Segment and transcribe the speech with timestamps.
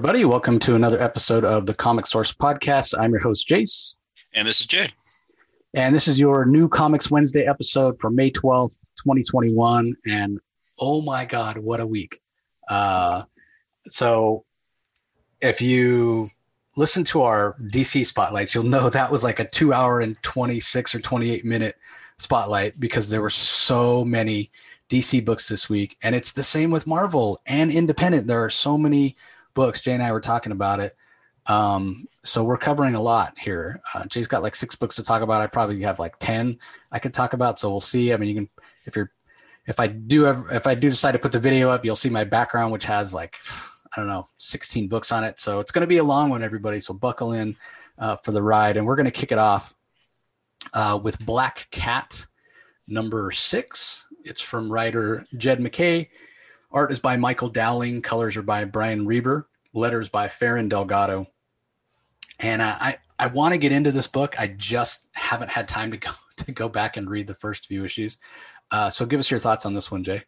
[0.00, 0.24] Everybody.
[0.24, 2.98] Welcome to another episode of the Comic Source Podcast.
[2.98, 3.96] I'm your host, Jace.
[4.32, 4.88] And this is Jay.
[5.74, 9.94] And this is your new Comics Wednesday episode for May 12th, 2021.
[10.06, 10.40] And
[10.78, 12.22] oh my God, what a week.
[12.66, 13.24] Uh,
[13.90, 14.46] so
[15.42, 16.30] if you
[16.76, 20.94] listen to our DC spotlights, you'll know that was like a two hour and 26
[20.94, 21.76] or 28 minute
[22.16, 24.50] spotlight because there were so many
[24.88, 25.98] DC books this week.
[26.02, 28.26] And it's the same with Marvel and Independent.
[28.26, 29.14] There are so many
[29.54, 29.80] books.
[29.80, 30.96] Jay and I were talking about it.
[31.46, 33.80] Um, so we're covering a lot here.
[33.94, 35.40] Uh, Jay's got like six books to talk about.
[35.40, 36.58] I probably have like 10
[36.92, 37.58] I could talk about.
[37.58, 38.12] So we'll see.
[38.12, 38.48] I mean, you can,
[38.86, 39.10] if you're,
[39.66, 42.08] if I do, ever, if I do decide to put the video up, you'll see
[42.08, 43.36] my background, which has like,
[43.96, 45.40] I don't know, 16 books on it.
[45.40, 46.80] So it's going to be a long one, everybody.
[46.80, 47.56] So buckle in
[47.98, 48.76] uh, for the ride.
[48.76, 49.74] And we're going to kick it off
[50.72, 52.26] uh, with Black Cat
[52.86, 54.06] number six.
[54.24, 56.10] It's from writer Jed MacKay.
[56.72, 58.02] Art is by Michael Dowling.
[58.02, 59.48] Colors are by Brian Reber.
[59.72, 61.26] Letters by Ferran Delgado.
[62.38, 64.34] And uh, I, I want to get into this book.
[64.38, 67.84] I just haven't had time to go to go back and read the first few
[67.84, 68.18] issues.
[68.70, 70.22] Uh, so give us your thoughts on this one, Jay.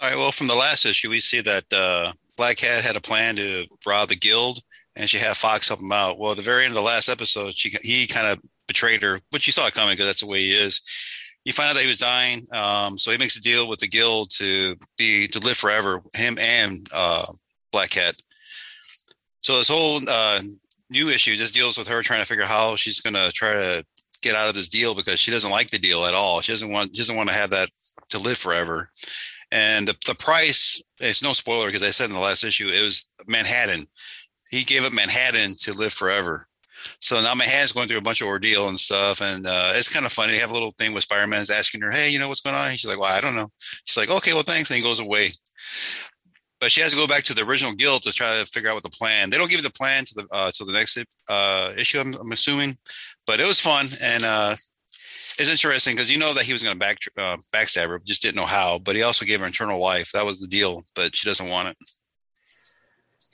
[0.00, 0.18] All right.
[0.18, 3.66] Well, from the last issue, we see that uh, Black Cat had a plan to
[3.86, 4.60] rob the guild,
[4.96, 6.18] and she had Fox help him out.
[6.18, 9.20] Well, at the very end of the last episode, she he kind of betrayed her,
[9.30, 10.82] but she saw it coming because that's the way he is.
[11.44, 13.88] You find out that he was dying, um, so he makes a deal with the
[13.88, 16.00] guild to be to live forever.
[16.14, 17.26] Him and uh,
[17.70, 18.16] Black Cat.
[19.44, 20.40] So this whole uh,
[20.88, 23.52] new issue just deals with her trying to figure out how she's going to try
[23.52, 23.84] to
[24.22, 26.40] get out of this deal because she doesn't like the deal at all.
[26.40, 27.68] She doesn't want she doesn't want to have that
[28.08, 28.88] to live forever.
[29.52, 32.82] And the, the price, it's no spoiler because I said in the last issue, it
[32.82, 33.86] was Manhattan.
[34.48, 36.46] He gave up Manhattan to live forever.
[37.00, 39.20] So now Manhattan's going through a bunch of ordeal and stuff.
[39.20, 40.32] And uh, it's kind of funny.
[40.32, 42.70] They have a little thing with Spider-Man's asking her, hey, you know what's going on?
[42.72, 43.50] She's like, well, I don't know.
[43.84, 44.70] She's like, okay, well, thanks.
[44.70, 45.32] And he goes away.
[46.64, 48.74] But she has to go back to the original guild to try to figure out
[48.74, 49.28] what the plan.
[49.28, 50.96] They don't give you the plan to the uh, to the next
[51.28, 52.78] uh, issue, I'm, I'm, assuming.
[53.26, 54.56] But it was fun, and uh,
[55.38, 58.22] it's interesting because you know that he was going to back uh, backstab her, just
[58.22, 58.78] didn't know how.
[58.78, 60.12] But he also gave her eternal life.
[60.12, 61.76] That was the deal, but she doesn't want it.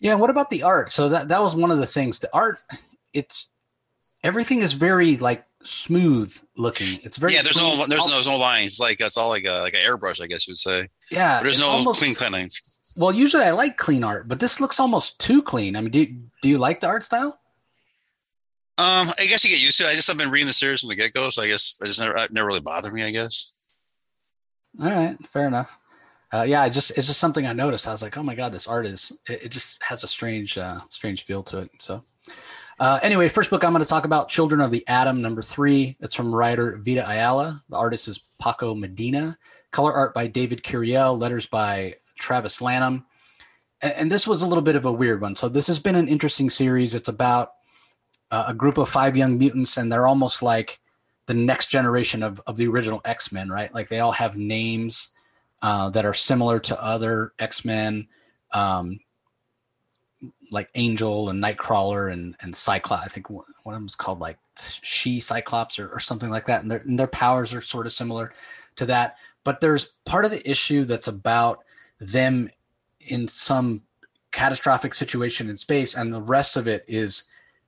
[0.00, 0.16] Yeah.
[0.16, 0.92] What about the art?
[0.92, 2.18] So that that was one of the things.
[2.18, 2.58] The art,
[3.12, 3.46] it's
[4.24, 6.98] everything is very like smooth looking.
[7.04, 7.42] It's very yeah.
[7.42, 7.78] There's clean.
[7.78, 8.80] no there's no, there's no lines.
[8.80, 10.88] Like it's all like a like an airbrush, I guess you would say.
[11.12, 11.38] Yeah.
[11.38, 12.78] But there's no almost, clean clean lines.
[12.96, 15.76] Well, usually I like clean art, but this looks almost too clean.
[15.76, 16.06] I mean, do
[16.42, 17.38] do you like the art style?
[18.78, 19.90] Um, I guess you get used to it.
[19.90, 21.86] I just have been reading the series from the get go, so I guess it
[21.86, 23.02] just never, never really bothered me.
[23.02, 23.52] I guess.
[24.80, 25.78] All right, fair enough.
[26.32, 27.86] Uh, yeah, I just it's just something I noticed.
[27.86, 30.56] I was like, oh my god, this art is it, it just has a strange
[30.56, 31.70] uh, strange feel to it.
[31.78, 32.04] So.
[32.78, 35.98] Uh, anyway, first book I'm going to talk about, Children of the Atom, number three.
[36.00, 37.62] It's from writer Vita Ayala.
[37.68, 39.36] The artist is Paco Medina.
[39.70, 41.20] Color art by David Curiel.
[41.20, 43.04] Letters by Travis Lanham.
[43.82, 45.34] And, and this was a little bit of a weird one.
[45.34, 46.94] So this has been an interesting series.
[46.94, 47.54] It's about
[48.30, 50.80] uh, a group of five young mutants, and they're almost like
[51.26, 53.72] the next generation of, of the original X Men, right?
[53.74, 55.08] Like they all have names
[55.62, 58.08] uh, that are similar to other X Men,
[58.52, 59.00] um,
[60.50, 63.04] like Angel and Nightcrawler and and Cyclops.
[63.04, 66.62] I think one, of them is called like She Cyclops or, or something like that,
[66.62, 68.32] and, and their powers are sort of similar
[68.76, 69.16] to that.
[69.44, 71.60] But there's part of the issue that's about
[72.00, 72.50] them
[73.00, 73.82] in some
[74.32, 77.24] catastrophic situation in space, and the rest of it is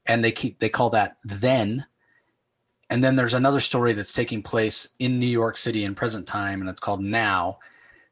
[0.07, 1.87] and they keep they call that then.
[2.91, 6.61] And then there's another story that's taking place in New York City in present time
[6.61, 7.59] and it's called now.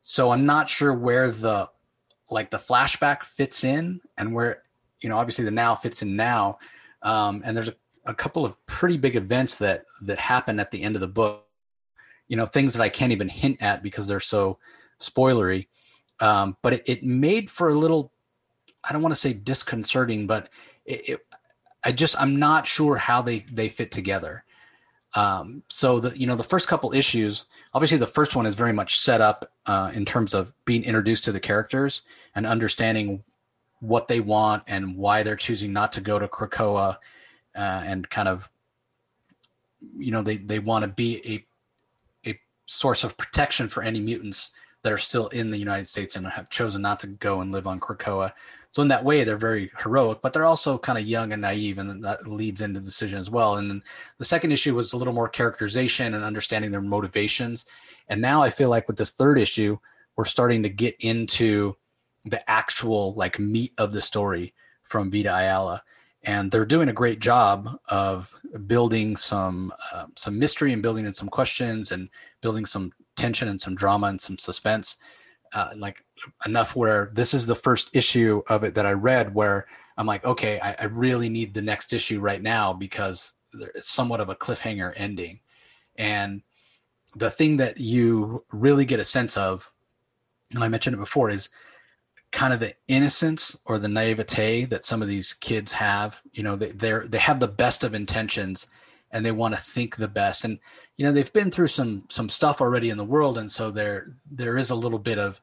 [0.03, 1.69] So I'm not sure where the
[2.31, 4.63] like the flashback fits in and where
[5.01, 6.59] you know obviously the now fits in now.
[7.03, 7.75] Um, and there's a,
[8.07, 11.47] a couple of pretty big events that that happen at the end of the book
[12.29, 14.59] you know things that I can't even hint at because they're so
[15.01, 15.67] spoilery
[16.21, 18.13] um, but it, it made for a little
[18.85, 20.49] I don't want to say disconcerting but
[20.85, 21.21] it, it
[21.85, 24.45] I just I'm not sure how they they fit together.
[25.15, 27.45] Um, so the you know the first couple issues,
[27.75, 31.25] obviously the first one is very much set up uh, in terms of being introduced
[31.25, 32.03] to the characters
[32.35, 33.23] and understanding
[33.81, 36.97] what they want and why they're choosing not to go to Krakoa,
[37.57, 38.49] uh, and kind of
[39.81, 41.45] you know they they want to be
[42.25, 44.53] a a source of protection for any mutants
[44.83, 47.67] that are still in the United States and have chosen not to go and live
[47.67, 48.33] on Krakoa.
[48.71, 51.79] So in that way, they're very heroic, but they're also kind of young and naive,
[51.79, 53.57] and that leads into the decision as well.
[53.57, 53.83] And then
[54.19, 57.67] the second issue was a little more characterization and understanding their motivations.
[58.09, 59.77] And now I feel like with this third issue,
[60.17, 61.77] we're starting to get into
[62.25, 64.55] the actual like meat of the story
[64.85, 65.83] from Vita Ayala,
[66.23, 68.35] and they're doing a great job of
[68.67, 72.09] building some uh, some mystery and building in some questions and
[72.41, 74.97] building some tension and some drama and some suspense.
[75.53, 76.05] Uh, like
[76.47, 80.25] enough where this is the first issue of it that I read where I'm like,
[80.25, 84.37] okay, I, I really need the next issue right now because it's somewhat of a
[84.37, 85.41] cliffhanger ending.
[85.97, 86.43] And
[87.17, 89.69] the thing that you really get a sense of,
[90.53, 91.51] and I mentioned it before, is
[92.31, 96.21] kind of the innocence or the naivete that some of these kids have.
[96.33, 98.69] You know, they, they're they have the best of intentions
[99.13, 100.45] and they want to think the best.
[100.45, 100.59] And
[100.97, 104.15] you know, they've been through some some stuff already in the world, and so there
[104.31, 105.41] there is a little bit of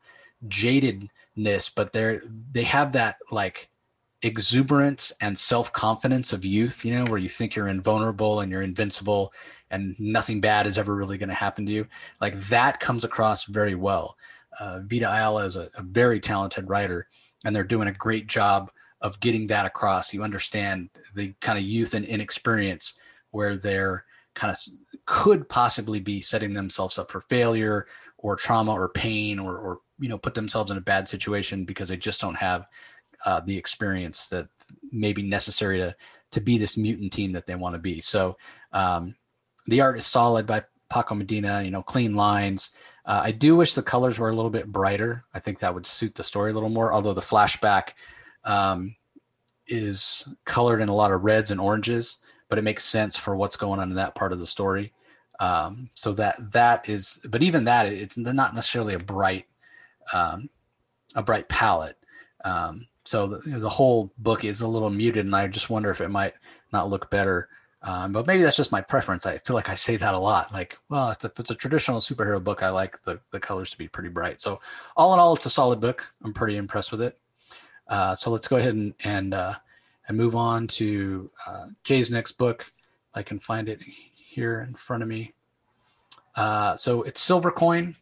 [0.48, 2.22] jadedness, but they're
[2.52, 3.70] they have that like
[4.24, 9.32] exuberance and self-confidence of youth you know where you think you're invulnerable and you're invincible
[9.72, 11.88] and nothing bad is ever really going to happen to you.
[12.22, 14.18] Like that comes across very well.
[14.60, 17.08] Uh, vita ayala is a, a very talented writer
[17.46, 18.72] and they're doing a great job
[19.02, 20.14] of getting that across.
[20.14, 22.96] You understand the kind of youth and inexperience
[23.38, 24.04] where they're
[24.34, 24.60] kind of
[25.06, 27.86] could possibly be setting themselves up for failure
[28.18, 31.88] or trauma or pain or, or you know put themselves in a bad situation because
[31.88, 32.66] they just don't have
[33.26, 34.48] uh, the experience that
[34.92, 35.96] may be necessary to
[36.32, 38.02] to be this mutant team that they want to be.
[38.02, 38.38] So
[38.74, 39.16] um,
[39.68, 41.62] the art is solid by Paco Medina.
[41.62, 42.72] You know, clean lines.
[43.06, 45.24] Uh, I do wish the colors were a little bit brighter.
[45.34, 46.92] I think that would suit the story a little more.
[46.92, 47.90] Although the flashback
[48.44, 48.96] um,
[49.68, 52.18] is colored in a lot of reds and oranges,
[52.50, 54.94] but it makes sense for what's going on in that part of the story.
[55.40, 59.46] Um, so that that is, but even that, it's not necessarily a bright,
[60.14, 60.50] um,
[61.16, 61.98] a bright palette.
[62.44, 65.70] Um, so the, you know, the whole book is a little muted, and I just
[65.70, 66.34] wonder if it might
[66.74, 67.50] not look better.
[67.84, 69.26] Um, but maybe that's just my preference.
[69.26, 70.52] I feel like I say that a lot.
[70.52, 73.88] Like, well, if it's a traditional superhero book, I like the the colors to be
[73.88, 74.42] pretty bright.
[74.42, 74.60] So
[74.96, 76.04] all in all, it's a solid book.
[76.24, 77.20] I'm pretty impressed with it.
[77.88, 79.54] Uh, so let's go ahead and and uh,
[80.08, 82.72] and move on to uh, Jay's next book.
[83.14, 85.34] I can find it here in front of me.
[86.36, 87.96] Uh, so it's Silver Coin,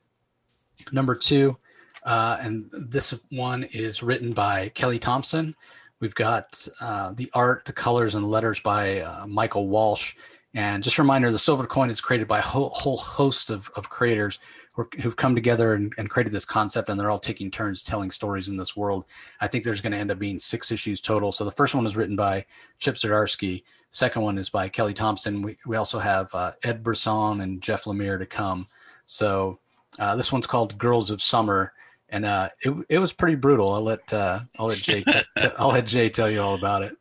[0.91, 1.57] number two.
[2.03, 5.55] Uh, and this one is written by Kelly Thompson.
[5.99, 10.13] We've got uh, the art, the colors, and letters by uh, Michael Walsh.
[10.53, 13.71] And just a reminder, the Silver Coin is created by a whole, whole host of,
[13.75, 14.39] of creators
[14.75, 18.49] who've come together and, and, created this concept, and they're all taking turns telling stories
[18.49, 19.05] in this world.
[19.39, 21.31] I think there's going to end up being six issues total.
[21.31, 22.45] So the first one is written by
[22.79, 23.63] Chip Zdarsky.
[23.91, 25.41] Second one is by Kelly Thompson.
[25.41, 28.67] We, we also have uh, Ed Brisson and Jeff Lemire to come.
[29.05, 29.59] So
[29.99, 31.71] uh, this one's called Girls of Summer
[32.09, 33.73] and uh, it it was pretty brutal.
[33.73, 35.03] I'll let uh, I'll let Jay
[35.57, 36.95] I'll let Jay tell you all about it.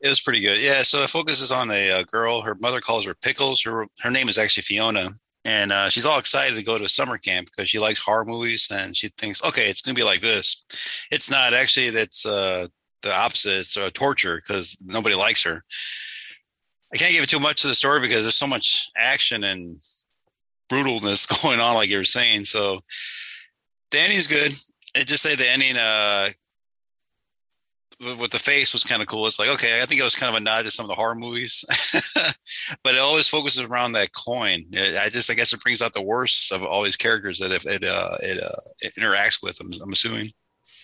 [0.00, 0.62] It was pretty good.
[0.62, 2.42] Yeah, so it focuses on a, a girl.
[2.42, 3.62] Her mother calls her Pickles.
[3.62, 5.10] Her her name is actually Fiona,
[5.46, 8.24] and uh, she's all excited to go to a summer camp because she likes horror
[8.24, 10.64] movies and she thinks, okay, it's gonna be like this.
[11.10, 11.90] It's not actually.
[11.90, 12.66] That's uh,
[13.02, 13.60] the opposite.
[13.60, 15.62] It's a torture because nobody likes her.
[16.92, 19.80] I can't give it too much to the story because there's so much action and
[20.68, 22.44] brutalness going on, like you were saying.
[22.44, 22.80] So
[23.94, 24.52] ending's good.
[24.94, 26.30] I just say the ending uh,
[28.00, 29.26] with the face was kind of cool.
[29.26, 30.94] It's like, okay, I think it was kind of a nod to some of the
[30.94, 31.64] horror movies,
[32.82, 34.64] but it always focuses around that coin.
[34.74, 37.66] I just, I guess it brings out the worst of all these characters that if
[37.66, 39.60] it, uh, it, uh, it interacts with.
[39.60, 40.32] I'm, I'm assuming.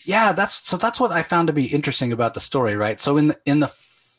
[0.04, 0.76] Yeah, that's so.
[0.76, 3.00] That's what I found to be interesting about the story, right?
[3.00, 3.72] So in the, in the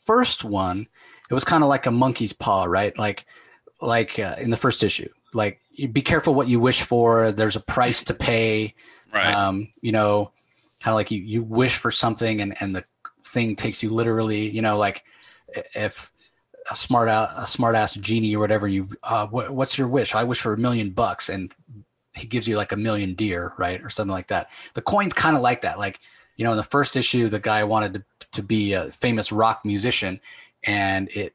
[0.04, 0.88] first one,
[1.28, 2.96] it was kind of like a monkey's paw, right?
[2.98, 3.26] Like,
[3.82, 5.60] like uh, in the first issue, like
[5.92, 7.32] be careful what you wish for.
[7.32, 8.74] There's a price to pay.
[9.12, 9.34] Right.
[9.34, 10.30] Um, you know,
[10.84, 12.84] kind of like you, you wish for something and, and the
[13.22, 15.02] thing takes you literally, you know, like
[15.74, 16.12] if
[16.70, 20.14] a smart a smart ass genie or whatever you, uh, what, what's your wish?
[20.14, 21.54] I wish for a million bucks and
[22.12, 23.82] he gives you like a million deer, right.
[23.82, 24.50] Or something like that.
[24.74, 25.78] The coin's kind of like that.
[25.78, 26.00] Like,
[26.36, 29.62] you know, in the first issue, the guy wanted to, to be a famous rock
[29.64, 30.20] musician
[30.64, 31.34] and it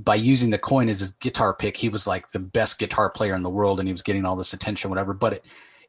[0.00, 3.34] by using the coin as his guitar pick, he was like the best guitar player
[3.34, 5.12] in the world, and he was getting all this attention, whatever.
[5.12, 5.44] But it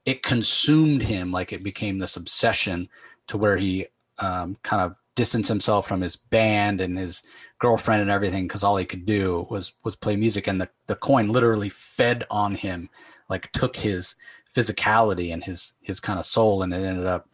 [0.08, 2.88] it consumed him, like it became this obsession
[3.28, 3.86] to where he
[4.20, 7.24] um, kind of distanced himself from his band and his
[7.60, 10.96] girlfriend and everything because all he could do was was play music, and the the
[10.96, 12.90] coin literally fed on him,
[13.30, 14.16] like took his
[14.56, 17.28] physicality and his his kind of soul, and it ended up,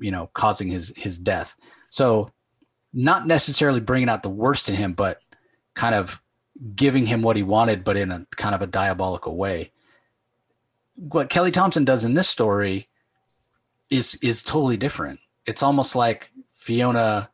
[0.00, 1.54] you know, causing his his death.
[1.90, 2.30] So,
[2.94, 5.20] not necessarily bringing out the worst in him, but
[5.74, 6.18] kind of
[6.74, 9.70] giving him what he wanted, but in a kind of a diabolical way.
[10.96, 12.88] What Kelly Thompson does in this story
[13.90, 15.20] is is totally different.
[15.46, 17.30] It's almost like Fiona.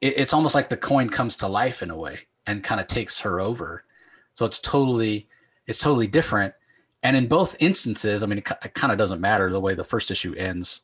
[0.00, 2.86] It, it's almost like the coin comes to life in a way and kind of
[2.86, 3.84] takes her over.
[4.32, 5.28] So it's totally
[5.66, 6.54] it's totally different.
[7.02, 9.84] And in both instances, I mean, it, it kind of doesn't matter the way the
[9.84, 10.82] first issue ends,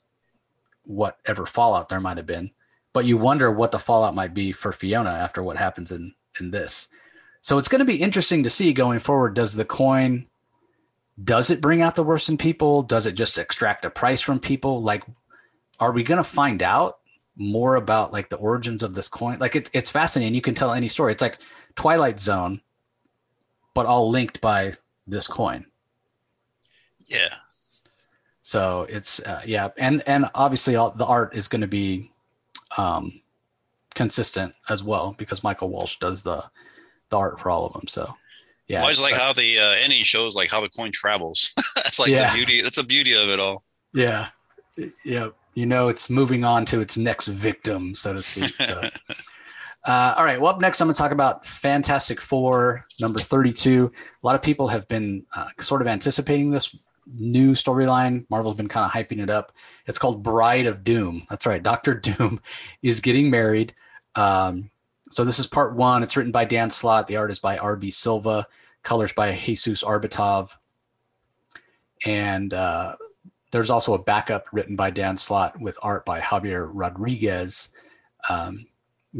[0.84, 2.50] whatever fallout there might have been,
[2.94, 6.50] but you wonder what the fallout might be for Fiona after what happens in in
[6.50, 6.88] this.
[7.40, 9.34] So it's going to be interesting to see going forward.
[9.34, 10.26] Does the coin
[11.22, 12.82] does it bring out the worst in people?
[12.82, 14.82] Does it just extract a price from people?
[14.82, 15.04] Like,
[15.80, 16.98] are we going to find out
[17.36, 19.38] more about like the origins of this coin?
[19.38, 20.34] Like, it's it's fascinating.
[20.34, 21.12] You can tell any story.
[21.12, 21.38] It's like
[21.74, 22.60] Twilight Zone,
[23.74, 24.74] but all linked by
[25.06, 25.66] this coin.
[27.06, 27.34] Yeah.
[28.42, 32.12] So it's uh, yeah, and and obviously all the art is going to be
[32.76, 33.20] um,
[33.94, 36.44] consistent as well because Michael Walsh does the
[37.08, 37.86] the art for all of them.
[37.88, 38.14] So
[38.68, 41.52] yeah, I always like how the uh, ending shows like how the coin travels.
[41.76, 42.30] that's like yeah.
[42.30, 42.60] the beauty.
[42.62, 43.64] That's the beauty of it all.
[43.94, 44.28] Yeah,
[45.04, 45.28] yeah.
[45.54, 48.50] You know, it's moving on to its next victim, so to speak.
[48.50, 48.90] So.
[49.86, 50.38] uh, all right.
[50.38, 53.90] Well, up next, I'm going to talk about Fantastic Four number 32.
[54.22, 56.76] A lot of people have been uh, sort of anticipating this
[57.14, 58.26] new storyline.
[58.28, 59.52] Marvel's been kind of hyping it up.
[59.86, 61.26] It's called Bride of Doom.
[61.30, 61.62] That's right.
[61.62, 62.40] Doctor Doom
[62.82, 63.74] is getting married.
[64.14, 64.70] Um,
[65.10, 66.02] so this is part one.
[66.02, 67.06] It's written by Dan Slott.
[67.06, 67.90] The art is by R.B.
[67.90, 68.46] Silva.
[68.82, 70.50] Colors by Jesus Aburtov.
[72.04, 72.96] And uh,
[73.52, 77.68] there's also a backup written by Dan Slott with art by Javier Rodriguez.
[78.28, 78.66] Um,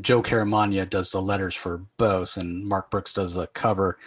[0.00, 3.98] Joe Caramagna does the letters for both, and Mark Brooks does the cover.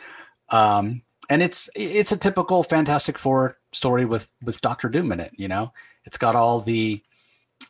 [0.50, 5.32] Um, and it's it's a typical Fantastic Four story with with Doctor Doom in it.
[5.36, 5.72] You know,
[6.06, 7.02] it's got all the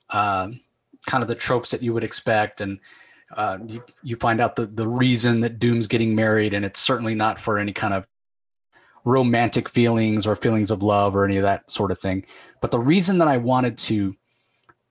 [0.09, 0.49] uh,
[1.05, 2.79] kind of the tropes that you would expect, and
[3.35, 7.15] uh, you, you find out the, the reason that Doom's getting married, and it's certainly
[7.15, 8.07] not for any kind of
[9.05, 12.25] romantic feelings or feelings of love or any of that sort of thing.
[12.61, 14.15] But the reason that I wanted to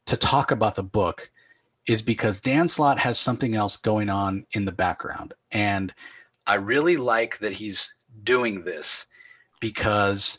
[0.07, 1.31] to talk about the book
[1.87, 5.93] is because Dan Slott has something else going on in the background, and
[6.47, 7.93] I really like that he's
[8.25, 9.07] doing this
[9.61, 10.39] because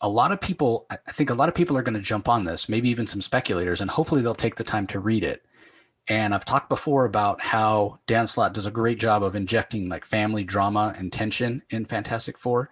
[0.00, 2.44] a lot of people i think a lot of people are going to jump on
[2.44, 5.44] this maybe even some speculators and hopefully they'll take the time to read it
[6.08, 10.04] and I've talked before about how Dan Slott does a great job of injecting like
[10.04, 12.70] family drama and tension in Fantastic Four.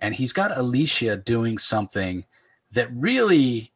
[0.00, 2.24] And he's got Alicia doing something
[2.72, 3.72] that really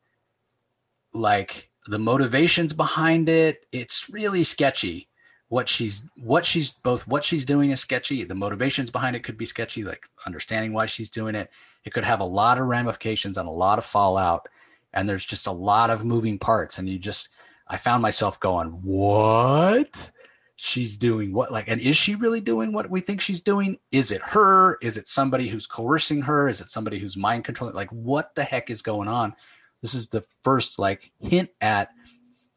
[1.13, 5.09] like the motivations behind it, it's really sketchy.
[5.49, 8.25] What she's what she's both what she's doing is sketchy.
[8.25, 11.51] The motivations behind it could be sketchy, like understanding why she's doing it.
[11.85, 14.49] It could have a lot of ramifications and a lot of fallout.
[14.95, 16.79] And there's just a lot of moving parts.
[16.79, 17.29] And you just
[17.73, 20.11] I found myself going, what?
[20.57, 21.51] She's doing what?
[21.51, 23.79] Like, and is she really doing what we think she's doing?
[23.91, 24.77] Is it her?
[24.83, 26.49] Is it somebody who's coercing her?
[26.49, 27.75] Is it somebody who's mind controlling?
[27.75, 29.35] Like, what the heck is going on?
[29.81, 31.89] This is the first like hint at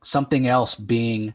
[0.04, 1.34] something else being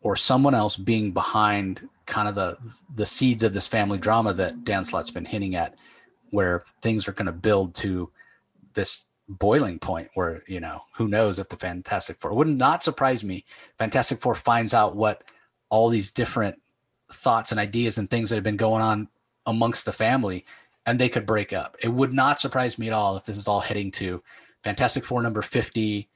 [0.00, 2.56] or someone else being behind kind of the
[2.94, 5.74] the seeds of this family drama that Dan Slott's been hinting at,
[6.30, 8.10] where things are going to build to
[8.74, 12.82] this boiling point where you know who knows if the Fantastic Four it would not
[12.82, 13.44] surprise me.
[13.78, 15.24] Fantastic Four finds out what
[15.68, 16.60] all these different
[17.12, 19.08] thoughts and ideas and things that have been going on
[19.46, 20.44] amongst the family,
[20.86, 21.76] and they could break up.
[21.82, 24.22] It would not surprise me at all if this is all heading to
[24.64, 26.08] Fantastic Four number fifty.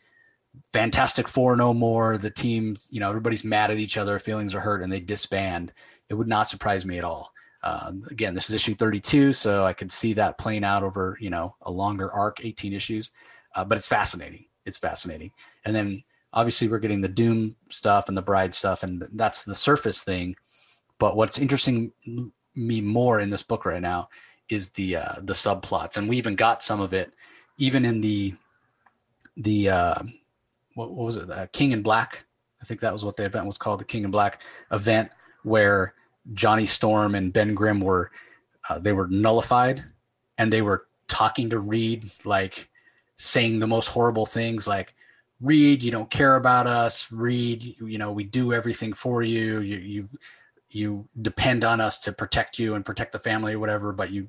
[0.73, 2.19] Fantastic Four no more.
[2.19, 5.73] The teams, you know, everybody's mad at each other, feelings are hurt, and they disband.
[6.09, 7.32] It would not surprise me at all.
[7.65, 11.31] Um, again, this is issue 32, so I could see that playing out over you
[11.31, 13.11] know a longer arc, 18 issues.
[13.55, 14.47] Uh, but it's fascinating.
[14.65, 15.31] It's fascinating.
[15.65, 16.03] And then
[16.33, 20.37] obviously we're getting the Doom stuff and the Bride stuff, and that's the surface thing.
[20.99, 21.93] But what's interesting
[22.55, 24.09] me more in this book right now
[24.49, 27.13] is the uh, the subplots, and we even got some of it,
[27.59, 28.35] even in the
[29.37, 30.03] the uh,
[30.75, 32.25] what, what was it, uh, King in Black?
[32.61, 35.11] I think that was what the event was called, the King in Black event,
[35.43, 35.95] where
[36.33, 38.11] Johnny Storm and Ben Grimm were
[38.69, 39.85] uh, they were nullified,
[40.39, 42.69] and they were talking to Reed like
[43.17, 44.95] saying the most horrible things like
[45.41, 47.11] Reed, you don't care about us.
[47.11, 49.61] Reed, you know, we do everything for you.
[49.61, 50.09] You you
[50.71, 54.29] you depend on us to protect you and protect the family or whatever, but you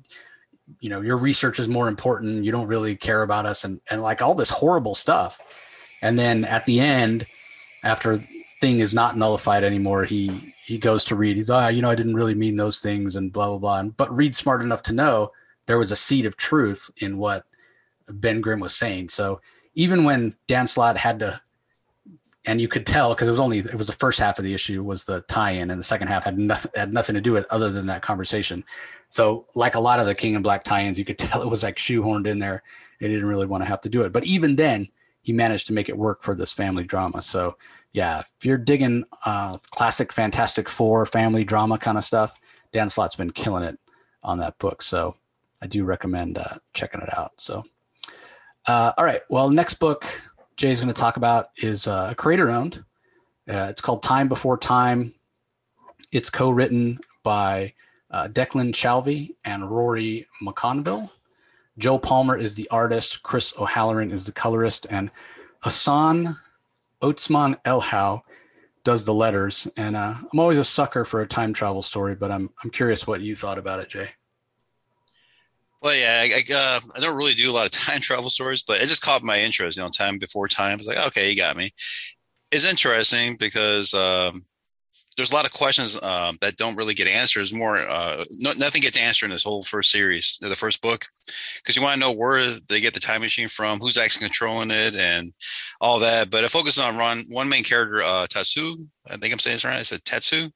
[0.80, 2.44] you know, your research is more important.
[2.44, 5.40] You don't really care about us and and like all this horrible stuff.
[6.02, 7.26] And then at the end,
[7.84, 8.22] after
[8.60, 11.36] thing is not nullified anymore, he he goes to Reed.
[11.36, 13.82] He's, ah, you know, I didn't really mean those things and blah, blah, blah.
[13.82, 15.30] But Reed's smart enough to know
[15.66, 17.44] there was a seed of truth in what
[18.08, 19.10] Ben Grimm was saying.
[19.10, 19.42] So
[19.74, 21.38] even when Dan Slott had to,
[22.46, 24.54] and you could tell because it was only, it was the first half of the
[24.54, 27.32] issue was the tie in and the second half had nothing, had nothing to do
[27.32, 28.64] with other than that conversation.
[29.10, 31.62] So like a lot of the King in Black tie-ins, you could tell it was
[31.62, 32.62] like shoehorned in there.
[33.00, 34.14] They didn't really want to have to do it.
[34.14, 34.88] But even then,
[35.20, 37.20] he managed to make it work for this family drama.
[37.20, 37.58] So
[37.94, 42.38] yeah, if you're digging uh, classic Fantastic Four family drama kind of stuff,
[42.72, 43.78] Dan Slott's been killing it
[44.24, 44.82] on that book.
[44.82, 45.14] So
[45.62, 47.32] I do recommend uh, checking it out.
[47.38, 47.62] So,
[48.66, 49.22] uh, all right.
[49.30, 50.04] Well, next book
[50.56, 52.84] Jay's going to talk about is uh, creator owned.
[53.48, 55.14] Uh, it's called Time Before Time.
[56.10, 57.72] It's co written by
[58.10, 61.10] uh, Declan Shalvey and Rory McConville.
[61.78, 65.10] Joe Palmer is the artist, Chris O'Halloran is the colorist, and
[65.60, 66.38] Hassan
[67.04, 68.22] Otsmane-Elhaou
[68.84, 69.68] does the letters.
[69.76, 73.06] And uh, I'm always a sucker for a time travel story, but I'm I'm curious
[73.06, 74.10] what you thought about it, Jay.
[75.82, 78.62] Well, yeah, I, I, uh, I, don't really do a lot of time travel stories,
[78.62, 79.76] but it just caught my interest.
[79.76, 80.78] You know, time before time.
[80.78, 81.72] It's like, okay, you got me.
[82.50, 84.44] It's interesting because um,
[85.16, 87.40] there's a lot of questions um, that don't really get answered.
[87.40, 91.06] There's more, uh, no, nothing gets answered in this whole first series, the first book,
[91.56, 94.70] because you want to know where they get the time machine from, who's actually controlling
[94.70, 95.32] it, and
[95.80, 96.30] all that.
[96.30, 98.76] But it focuses on one one main character, uh, Tatsu.
[99.08, 99.78] I think I'm saying this right.
[99.78, 100.48] I said Tatsu,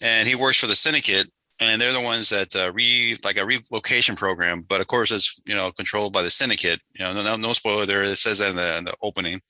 [0.00, 1.30] and he works for the Syndicate,
[1.60, 4.62] and they're the ones that uh, re like a relocation program.
[4.62, 6.80] But of course, it's you know controlled by the Syndicate.
[6.94, 8.04] You know, no, no spoiler there.
[8.04, 9.40] It says that in the, in the opening,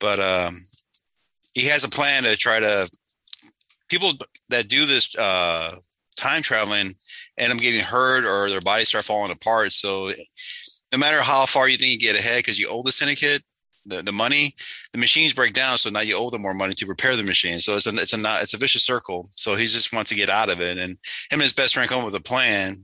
[0.00, 0.58] but um,
[1.52, 2.88] he has a plan to try to
[3.88, 4.12] people
[4.48, 5.76] that do this uh,
[6.16, 6.94] time traveling
[7.38, 9.72] end up getting hurt or their bodies start falling apart.
[9.72, 10.10] So
[10.92, 13.42] no matter how far you think you get ahead because you owe the syndicate
[13.88, 14.54] the, the money,
[14.92, 15.78] the machines break down.
[15.78, 17.60] So now you owe them more money to repair the machine.
[17.60, 19.28] So it's a it's a not it's a vicious circle.
[19.36, 20.78] So he just wants to get out of it.
[20.78, 20.98] And him
[21.32, 22.76] and his best friend come up with a plan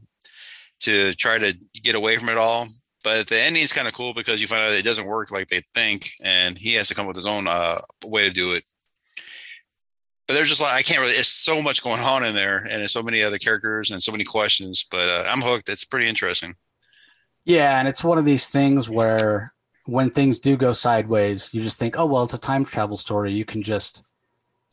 [0.80, 2.66] to try to get away from it all.
[3.04, 5.48] But the ending is kind of cool because you find out it doesn't work like
[5.48, 8.52] they think, and he has to come up with his own uh, way to do
[8.52, 8.64] it
[10.26, 11.14] but there's just like I can't really.
[11.14, 14.12] It's so much going on in there, and there's so many other characters and so
[14.12, 14.86] many questions.
[14.90, 15.68] But uh, I'm hooked.
[15.68, 16.54] It's pretty interesting.
[17.44, 19.52] Yeah, and it's one of these things where
[19.86, 23.32] when things do go sideways, you just think, oh well, it's a time travel story.
[23.32, 24.02] You can just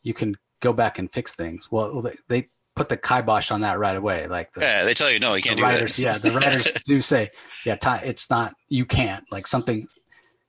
[0.02, 1.70] you can go back and fix things.
[1.70, 4.28] Well, they, they put the kibosh on that right away.
[4.28, 6.02] Like the, yeah, they tell you no, you can't do writers, that.
[6.02, 7.30] yeah, the writers do say,
[7.64, 8.54] yeah, time, it's not.
[8.68, 9.24] You can't.
[9.32, 9.88] Like something,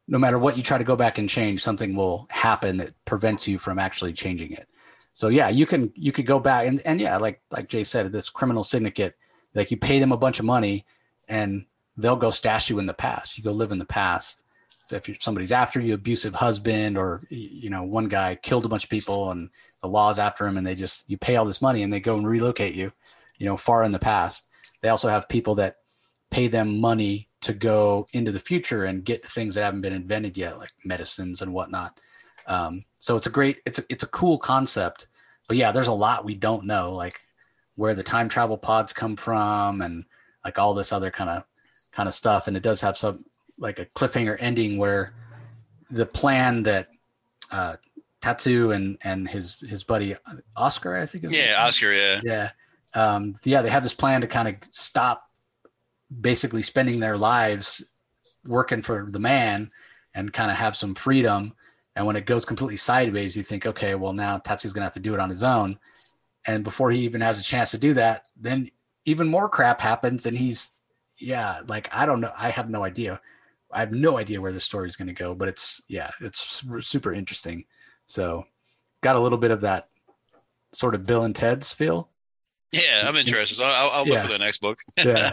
[0.07, 3.47] no matter what you try to go back and change, something will happen that prevents
[3.47, 4.67] you from actually changing it
[5.13, 8.11] so yeah, you can you could go back and and yeah, like like Jay said,
[8.11, 9.15] this criminal syndicate,
[9.53, 10.85] like you pay them a bunch of money,
[11.27, 11.65] and
[11.97, 13.37] they'll go stash you in the past.
[13.37, 14.43] You go live in the past.
[14.89, 18.89] if somebody's after you, abusive husband, or you know, one guy killed a bunch of
[18.89, 19.49] people, and
[19.81, 22.17] the law's after him, and they just you pay all this money, and they go
[22.17, 22.91] and relocate you,
[23.37, 24.43] you know, far in the past.
[24.81, 25.77] They also have people that
[26.29, 30.37] pay them money to go into the future and get things that haven't been invented
[30.37, 31.99] yet, like medicines and whatnot.
[32.47, 35.07] Um, so it's a great, it's a, it's a cool concept,
[35.47, 37.19] but yeah, there's a lot we don't know, like
[37.75, 40.05] where the time travel pods come from and
[40.45, 41.43] like all this other kind of
[41.91, 42.47] kind of stuff.
[42.47, 43.25] And it does have some
[43.57, 45.13] like a cliffhanger ending where
[45.89, 46.89] the plan that
[47.51, 47.75] uh,
[48.21, 50.15] Tatsu and and his his buddy
[50.55, 51.25] Oscar, I think.
[51.29, 51.93] yeah, Oscar.
[51.93, 52.21] Yeah.
[52.23, 52.49] Yeah.
[52.93, 55.29] Um, yeah, they have this plan to kind of stop
[56.19, 57.81] basically spending their lives
[58.45, 59.71] working for the man
[60.13, 61.53] and kind of have some freedom
[61.95, 64.99] and when it goes completely sideways, you think, okay, well now Tatsu's gonna have to
[64.99, 65.77] do it on his own.
[66.45, 68.71] And before he even has a chance to do that, then
[69.05, 70.71] even more crap happens, and he's,
[71.19, 73.19] yeah, like I don't know, I have no idea.
[73.73, 76.63] I have no idea where the story is going to go, but it's yeah, it's
[76.81, 77.65] super interesting.
[78.05, 78.45] So,
[79.01, 79.87] got a little bit of that
[80.73, 82.09] sort of Bill and Ted's feel.
[82.71, 83.55] Yeah, I'm interested.
[83.55, 84.23] So I'll, I'll look yeah.
[84.23, 84.77] for the next book.
[84.97, 85.31] yeah,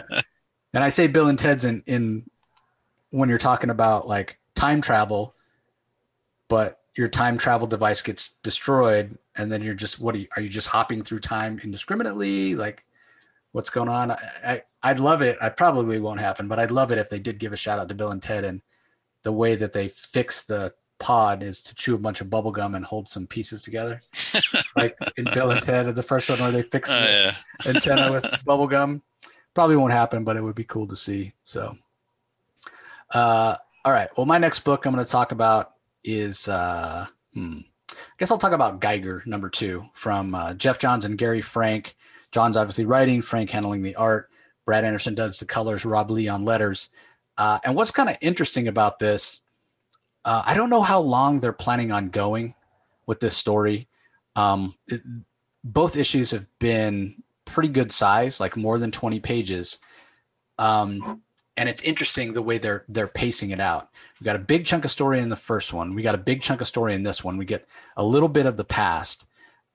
[0.73, 2.29] and I say Bill and Ted's in in
[3.11, 5.33] when you're talking about like time travel
[6.49, 10.41] but your time travel device gets destroyed and then you're just what are you, are
[10.41, 12.55] you just hopping through time indiscriminately?
[12.55, 12.83] Like
[13.53, 14.11] what's going on?
[14.11, 15.37] I, I would love it.
[15.41, 17.87] I probably won't happen but i'd love it if they did give a shout out
[17.87, 18.61] to bill and ted and
[19.23, 22.75] the way that they fix the pod is to chew a bunch of bubble gum
[22.75, 23.99] and hold some pieces together.
[24.75, 27.71] Like in bill and ted the first one where they fix uh, the yeah.
[27.73, 29.01] antenna with bubble gum
[29.53, 31.75] probably won't happen but it would be cool to see so.
[33.09, 34.09] Uh, all right.
[34.15, 37.59] Well my next book i'm going to talk about is uh, hmm.
[37.91, 41.95] I guess I'll talk about Geiger number two from uh, Geoff Johns and Gary Frank.
[42.31, 44.29] Johns obviously writing, Frank handling the art.
[44.65, 46.89] Brad Anderson does the colors, Rob Leigh on letters.
[47.37, 49.41] Uh, and what's kind of interesting about this,
[50.25, 52.53] uh, I don't know how long they're planning on going
[53.07, 53.87] with this story.
[54.35, 55.01] Um, it,
[55.63, 59.79] both issues have been pretty good size, like more than 20 pages.
[60.59, 61.21] Um,
[61.59, 63.89] and it's interesting the way they're they're pacing it out.
[64.19, 65.93] We got a big chunk of story in the first one.
[65.93, 67.37] We got a big chunk of story in this one.
[67.37, 67.67] We get
[67.97, 69.25] a little bit of the past.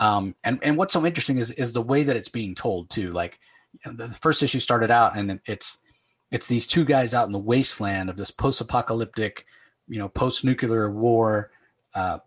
[0.00, 3.12] Um, and and what's so interesting is is the way that it's being told too.
[3.12, 3.38] Like
[3.84, 5.76] the first issue started out, and it's
[6.30, 9.44] it's these two guys out in the wasteland of this post-apocalyptic,
[9.86, 11.50] you know, post-nuclear war
[11.94, 12.18] uh,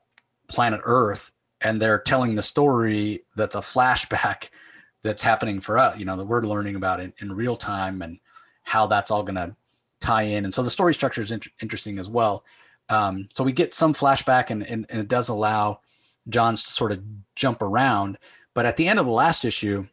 [0.49, 4.49] planet Earth, and they're telling the story that's a flashback
[5.03, 5.97] that's happening for us.
[5.97, 8.19] You know, that we're learning about in, in real time and
[8.67, 9.55] how that's all going to
[10.01, 10.43] tie in.
[10.43, 12.43] And so the story structure is in- interesting as well.
[12.89, 15.79] Um, so we get some flashback, and, and, and it does allow
[16.27, 17.01] Johns to sort of
[17.35, 18.17] jump around.
[18.53, 19.87] But at the end of the last issue,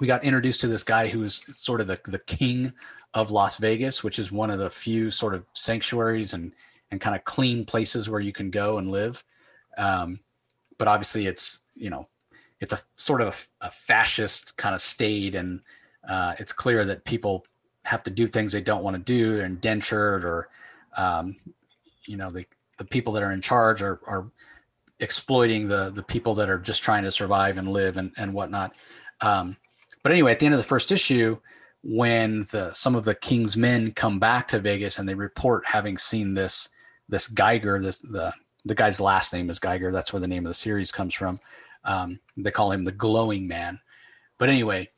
[0.00, 2.72] we got introduced to this guy who's sort of the the king
[3.12, 6.52] of Las Vegas, which is one of the few sort of sanctuaries and
[6.90, 9.22] and kind of clean places where you can go and live.
[9.76, 10.20] Um,
[10.78, 12.06] but obviously, it's you know,
[12.60, 13.28] it's a sort of
[13.60, 15.60] a, a fascist kind of state, and
[16.08, 17.44] uh, it's clear that people
[17.84, 19.36] have to do things they don't want to do.
[19.36, 20.48] They're indentured, or
[20.96, 21.36] um,
[22.06, 22.46] you know, the
[22.78, 24.30] the people that are in charge are are
[25.00, 28.72] exploiting the the people that are just trying to survive and live and and whatnot.
[29.20, 29.56] Um,
[30.02, 31.38] but anyway, at the end of the first issue,
[31.82, 35.98] when the some of the king's men come back to Vegas and they report having
[35.98, 36.68] seen this
[37.08, 38.32] this Geiger, this the
[38.64, 39.90] the guy's last name is Geiger.
[39.90, 41.40] That's where the name of the series comes from.
[41.84, 43.80] Um, they call him the Glowing Man.
[44.38, 44.90] But anyway,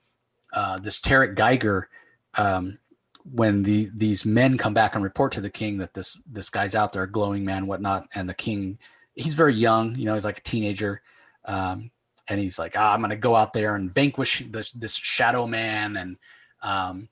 [0.53, 1.88] uh, this Tariq Geiger,
[2.37, 2.79] um,
[3.25, 6.75] when the these men come back and report to the king that this this guy's
[6.75, 8.79] out there, glowing man, whatnot, and the king,
[9.14, 11.01] he's very young, you know, he's like a teenager,
[11.47, 11.90] um,
[12.29, 15.97] and he's like, ah, I'm gonna go out there and vanquish this this shadow man,
[15.97, 16.16] and
[16.62, 17.09] um,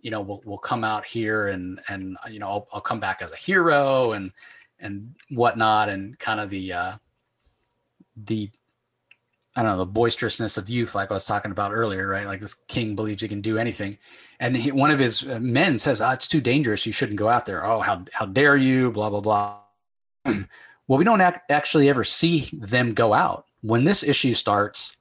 [0.00, 3.22] you know, we'll we'll come out here and and you know, I'll, I'll come back
[3.22, 4.30] as a hero and
[4.78, 6.92] and whatnot, and kind of the uh,
[8.16, 8.50] the
[9.56, 12.26] I don't know the boisterousness of youth, like I was talking about earlier, right?
[12.26, 13.96] Like this king believes he can do anything,
[14.38, 16.84] and he, one of his uh, men says, oh, "It's too dangerous.
[16.84, 18.90] You shouldn't go out there." Oh, how how dare you?
[18.90, 19.58] Blah blah blah.
[20.88, 24.94] well, we don't ac- actually ever see them go out when this issue starts.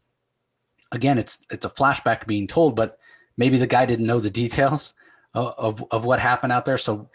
[0.94, 2.98] Again, it's it's a flashback being told, but
[3.36, 4.94] maybe the guy didn't know the details
[5.34, 6.78] of of, of what happened out there.
[6.78, 7.10] So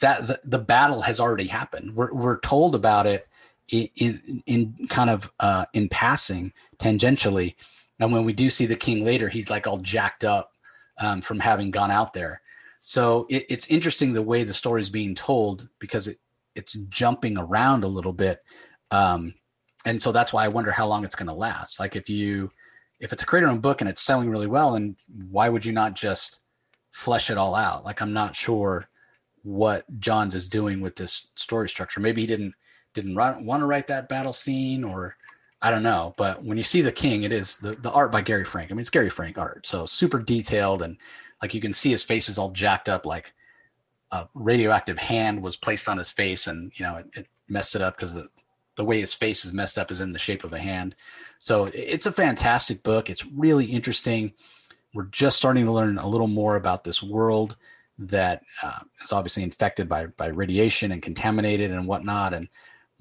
[0.00, 1.94] that the, the battle has already happened.
[1.94, 3.28] We're we're told about it
[3.68, 7.54] in in, in kind of uh, in passing tangentially.
[8.00, 10.52] And when we do see the king later, he's like all jacked up
[10.98, 12.40] um, from having gone out there.
[12.82, 16.18] So it, it's interesting the way the story is being told because it,
[16.54, 18.40] it's jumping around a little bit.
[18.90, 19.34] Um,
[19.84, 21.80] and so that's why I wonder how long it's going to last.
[21.80, 22.50] Like if you,
[23.00, 24.96] if it's a creator owned book and it's selling really well, and
[25.30, 26.42] why would you not just
[26.92, 27.84] flesh it all out?
[27.84, 28.88] Like I'm not sure
[29.42, 32.00] what Johns is doing with this story structure.
[32.00, 32.54] Maybe he didn't
[32.94, 35.16] didn't want to write that battle scene, or
[35.60, 36.14] I don't know.
[36.16, 38.70] But when you see the King, it is the the art by Gary Frank.
[38.70, 40.96] I mean, it's Gary Frank art, so super detailed and
[41.42, 43.34] like you can see his face is all jacked up, like
[44.12, 47.82] a radioactive hand was placed on his face, and you know it, it messed it
[47.82, 48.28] up because the,
[48.76, 50.94] the way his face is messed up is in the shape of a hand.
[51.40, 53.10] So it's a fantastic book.
[53.10, 54.32] It's really interesting.
[54.94, 57.56] We're just starting to learn a little more about this world
[57.98, 62.34] that uh, is obviously infected by by radiation and contaminated and whatnot.
[62.34, 62.48] And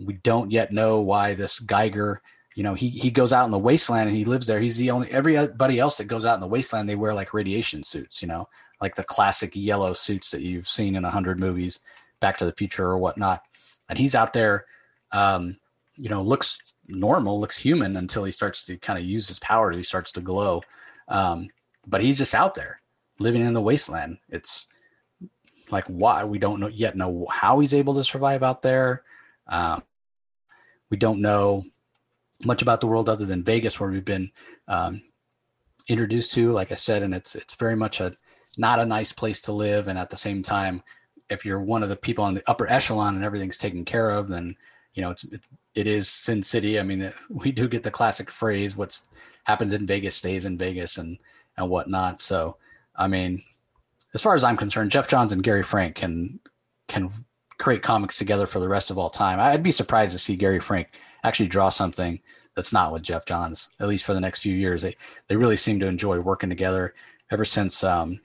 [0.05, 2.21] we don't yet know why this Geiger,
[2.55, 4.59] you know, he he goes out in the wasteland and he lives there.
[4.59, 7.83] He's the only everybody else that goes out in the wasteland they wear like radiation
[7.83, 8.47] suits, you know,
[8.81, 11.79] like the classic yellow suits that you've seen in a hundred movies,
[12.19, 13.41] Back to the Future or whatnot.
[13.89, 14.65] And he's out there,
[15.11, 15.57] um,
[15.95, 19.77] you know, looks normal, looks human until he starts to kind of use his powers.
[19.77, 20.61] He starts to glow,
[21.07, 21.49] um,
[21.87, 22.81] but he's just out there
[23.19, 24.17] living in the wasteland.
[24.29, 24.67] It's
[25.71, 29.03] like why we don't know yet know how he's able to survive out there.
[29.47, 29.83] Um,
[30.91, 31.63] we don't know
[32.43, 34.30] much about the world other than Vegas, where we've been
[34.67, 35.01] um,
[35.88, 36.51] introduced to.
[36.51, 38.15] Like I said, and it's it's very much a
[38.58, 40.84] not a nice place to live, and at the same time,
[41.30, 44.27] if you're one of the people on the upper echelon and everything's taken care of,
[44.27, 44.56] then
[44.93, 45.41] you know it's it,
[45.73, 46.80] it is Sin City.
[46.80, 49.04] I mean, we do get the classic phrase, "What's
[49.45, 51.17] happens in Vegas stays in Vegas," and
[51.58, 52.19] and whatnot.
[52.19, 52.58] So,
[52.95, 53.41] I mean,
[54.13, 56.39] as far as I'm concerned, Geoff Johns and Gary Frank can
[56.88, 57.12] can
[57.62, 59.39] create comics together for the rest of all time.
[59.39, 60.89] I'd be surprised to see Gary Frank
[61.24, 62.19] actually draw something
[62.56, 64.82] that's not with Geoff Johns, at least for the next few years.
[64.82, 64.95] They
[65.28, 66.95] they really seem to enjoy working together
[67.30, 68.19] ever since um,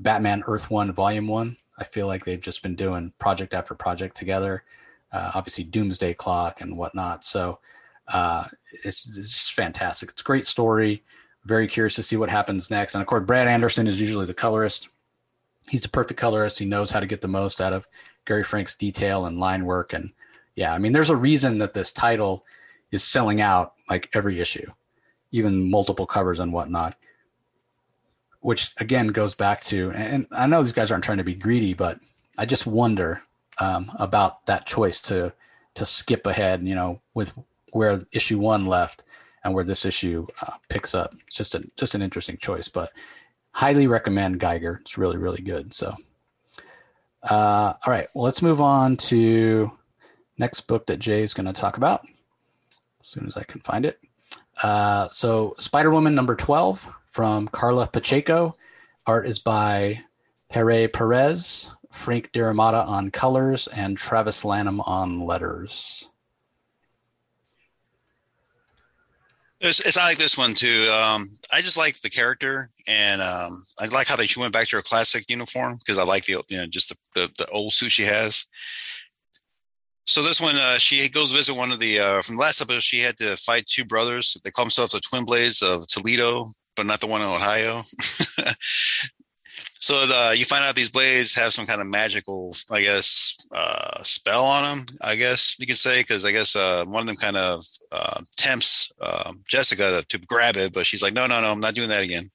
[0.00, 1.56] Batman Earth One Volume One.
[1.78, 4.64] I feel like they've just been doing project after project together.
[5.12, 7.24] Uh, obviously, Doomsday Clock and whatnot.
[7.24, 7.60] So
[8.08, 8.46] uh,
[8.84, 10.10] it's, it's just fantastic.
[10.10, 11.04] It's a great story.
[11.44, 12.94] Very curious to see what happens next.
[12.94, 14.88] And of course, Brad Anderson is usually the colorist.
[15.68, 16.58] He's the perfect colorist.
[16.58, 17.86] He knows how to get the most out of
[18.26, 19.92] Gary Frank's detail and line work.
[19.92, 20.10] And
[20.54, 22.44] yeah, I mean, there's a reason that this title
[22.90, 24.70] is selling out like every issue,
[25.32, 26.96] even multiple covers and whatnot.
[28.40, 31.72] Which again goes back to, and I know these guys aren't trying to be greedy,
[31.72, 31.98] but
[32.36, 33.22] I just wonder
[33.58, 35.32] um, about that choice to
[35.74, 37.32] to skip ahead, you know, with
[37.72, 39.02] where issue one left
[39.42, 41.14] and where this issue uh, picks up.
[41.26, 42.92] It's just a just an interesting choice, but
[43.52, 44.78] highly recommend Geiger.
[44.82, 45.72] It's really really good.
[45.72, 45.94] So
[47.28, 49.70] uh, all right, well, let's move on to
[50.38, 52.06] next book that Jay is going to talk about
[53.00, 53.98] as soon as I can find it.
[54.62, 58.54] Uh, so, Spider Woman number 12 from Karla Pacheco.
[59.06, 60.00] Art is by
[60.50, 66.08] Pere Perez, Frank D'Armata on colors, and Travis Lanham on letters.
[69.64, 70.90] It's, it's I like this one too.
[70.92, 74.68] Um, I just like the character, and um, I like how they she went back
[74.68, 77.72] to her classic uniform because I like the you know just the, the, the old
[77.72, 78.44] suit she has.
[80.06, 82.82] So this one, uh, she goes visit one of the uh, from the last episode.
[82.82, 84.36] She had to fight two brothers.
[84.44, 87.82] They call themselves the Twin Blades of Toledo, but not the one in Ohio.
[89.84, 94.02] so the, you find out these blades have some kind of magical, I guess, uh,
[94.02, 94.86] spell on them.
[95.02, 98.22] I guess you could say because I guess uh, one of them kind of uh,
[98.38, 101.74] tempts um, Jessica to, to, grab it, but she's like, "No, no, no, I'm not
[101.74, 102.30] doing that again."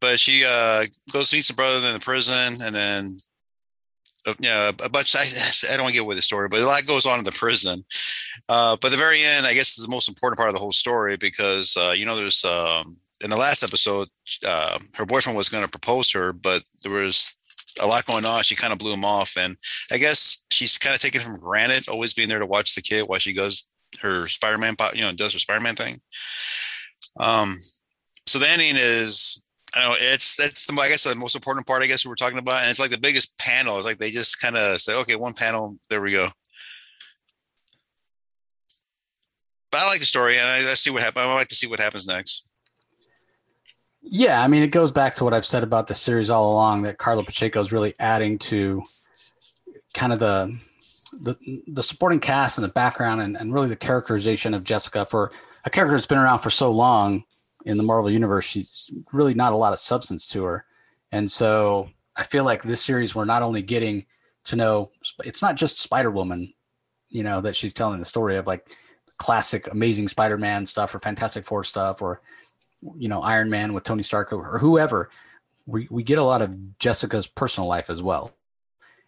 [0.00, 3.10] But she uh, goes to meet some brother in the prison, and then
[4.26, 5.14] uh, yeah, a bunch.
[5.14, 7.24] I, I don't want to get away the story, but a lot goes on in
[7.24, 7.84] the prison.
[8.48, 10.72] Uh, but the very end, I guess, is the most important part of the whole
[10.72, 14.08] story because you know, there's um, in the last episode,
[14.46, 17.36] uh, her boyfriend was going to propose to her, but there was
[17.80, 18.42] a lot going on.
[18.42, 19.56] She kind of blew him off, and
[19.92, 23.02] I guess she's kind of taken for granted, always being there to watch the kid
[23.02, 23.68] while she goes
[24.02, 26.00] her Spider-Man, you know, does her Spider-Man thing.
[27.18, 27.56] Um,
[28.26, 31.82] so the ending is I know it's that's the I guess the most important part
[31.82, 33.76] I guess we were talking about, and it's like the biggest panel.
[33.76, 36.28] It's like they just kind of say, okay, one panel, there we go.
[39.70, 41.24] But I like the story, and I, I see what happens.
[41.24, 42.44] I like to see what happens next.
[44.02, 46.82] Yeah, I mean, it goes back to what I've said about the series all along
[46.82, 48.82] that Karla Pacheco is really adding to
[49.94, 50.58] kind of the
[51.22, 51.36] the
[51.66, 55.32] the supporting cast and the background and, and really the characterization of Jessica for
[55.64, 57.24] a character that's been around for so long
[57.66, 60.64] in the Marvel universe, she's really not a lot of substance to her.
[61.12, 64.06] And so I feel like this series, we're not only getting
[64.44, 64.90] to know,
[65.24, 66.54] it's not just Spider Woman,
[67.10, 68.70] you know, that she's telling the story of like
[69.18, 72.22] classic Amazing Spider Man stuff or Fantastic Four stuff or,
[72.96, 75.10] you know, Iron Man with Tony Stark or whoever.
[75.66, 78.32] We, we get a lot of Jessica's personal life as well,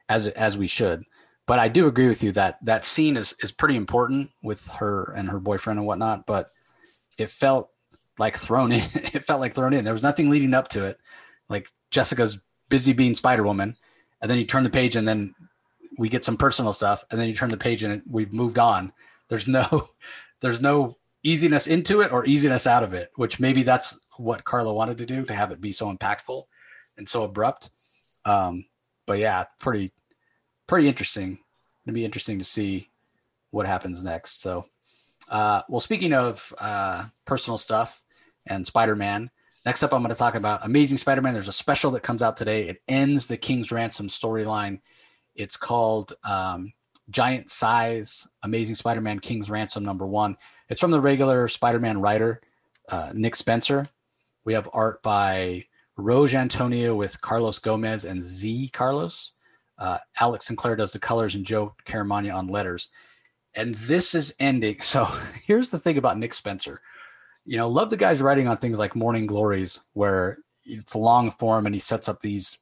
[0.09, 1.05] as as we should.
[1.47, 5.13] But I do agree with you that that scene is is pretty important with her
[5.17, 6.27] and her boyfriend and whatnot.
[6.27, 6.49] But
[7.19, 7.71] it felt
[8.19, 8.89] like thrown in.
[8.95, 9.85] it felt like thrown in.
[9.85, 10.99] There was nothing leading up to it.
[11.49, 13.77] Like Jessica's busy being Spider Woman,
[14.21, 15.35] and then you turn the page, and then
[15.99, 18.93] we get some personal stuff, and then you turn the page, and we've moved on.
[19.29, 19.91] There's no,
[20.41, 23.11] there's no easiness into it or easiness out of it.
[23.17, 26.45] Which maybe that's what Karla wanted to do to have it be so impactful
[26.97, 27.71] and so abrupt.
[28.25, 28.65] Um,
[29.07, 29.93] but yeah, pretty,
[30.67, 31.39] pretty interesting.
[31.85, 32.89] It'd be interesting to see
[33.51, 34.41] what happens next.
[34.41, 34.67] So,
[35.29, 38.03] uh, well, speaking of uh, personal stuff,
[38.47, 39.31] and Spider Man.
[39.65, 41.35] Next up, I'm going to talk about Amazing Spider Man.
[41.35, 42.69] There's a special that comes out today.
[42.69, 44.81] It ends the King's Ransom storyline.
[45.35, 46.73] It's called um,
[47.11, 50.37] Giant Size Amazing Spider Man King's Ransom number one.
[50.73, 52.41] It's from the regular Spider Man writer,
[52.89, 53.87] uh, Nick Spencer.
[54.47, 55.67] We have art by
[55.99, 59.33] Roge Antonio with Carlos Gomez and Zé Carlos.
[59.77, 62.89] Uh, Alex Sinclair does the colors and Joe Caramagna on letters.
[63.55, 64.79] And this is ending.
[64.83, 65.05] So
[65.45, 66.81] here's the thing about Nick Spencer
[67.45, 71.67] you know, love the guys writing on things like Morning Glories, where it's long form
[71.67, 72.57] and he sets up these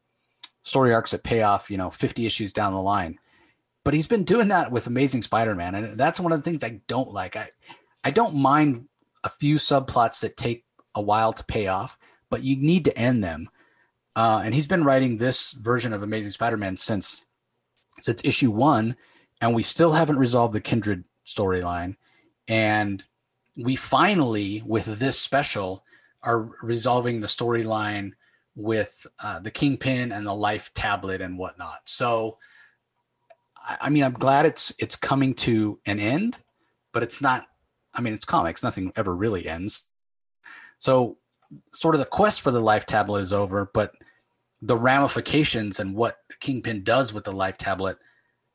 [0.65, 3.21] story arcs that pay off, you know, 50 issues down the line.
[3.85, 6.81] But he's been doing that with Amazing Spider-Man, and that's one of the things I
[6.89, 7.37] don't like.
[7.37, 7.51] I
[8.05, 8.89] I don't mind
[9.25, 11.99] a few subplots that take a while to pay off,
[12.31, 13.49] but you need to end them.
[14.17, 17.23] Uh, and he's been writing this version of Amazing Spider-Man since
[18.01, 18.97] since issue one,
[19.41, 21.97] and we still haven't resolved the Kindred storyline.
[22.49, 23.05] And
[23.57, 25.85] we finally, with this special,
[26.23, 28.13] are resolving the storyline
[28.55, 31.81] with uh, the Kingpin and the Life tablet and whatnot.
[31.85, 32.39] So,
[33.57, 36.37] I, I mean, I'm glad it's it's coming to an end,
[36.93, 37.47] but it's not.
[37.95, 39.85] I mean, it's comics; nothing ever really ends.
[40.79, 41.19] So,
[41.73, 43.93] sort of the quest for the Life tablet is over, but
[44.63, 47.99] the ramifications and what Kingpin does with the Life tablet,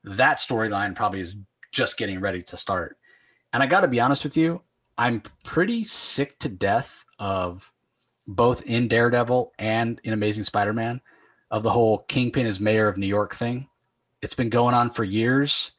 [0.03, 1.35] that storyline probably is
[1.71, 2.97] just getting ready to start.
[3.53, 4.61] And I got to be honest with you,
[4.97, 7.71] I'm pretty sick to death of
[8.27, 11.01] both in Daredevil and in Amazing Spider-Man
[11.51, 13.67] of the whole Kingpin is mayor of New York thing.
[14.21, 15.71] It's been going on for years.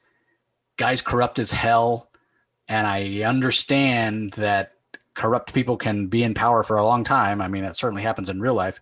[0.76, 2.10] Guys corrupt as hell,
[2.68, 4.72] and I understand that
[5.14, 7.40] corrupt people can be in power for a long time.
[7.40, 8.80] I mean, it certainly happens in real life.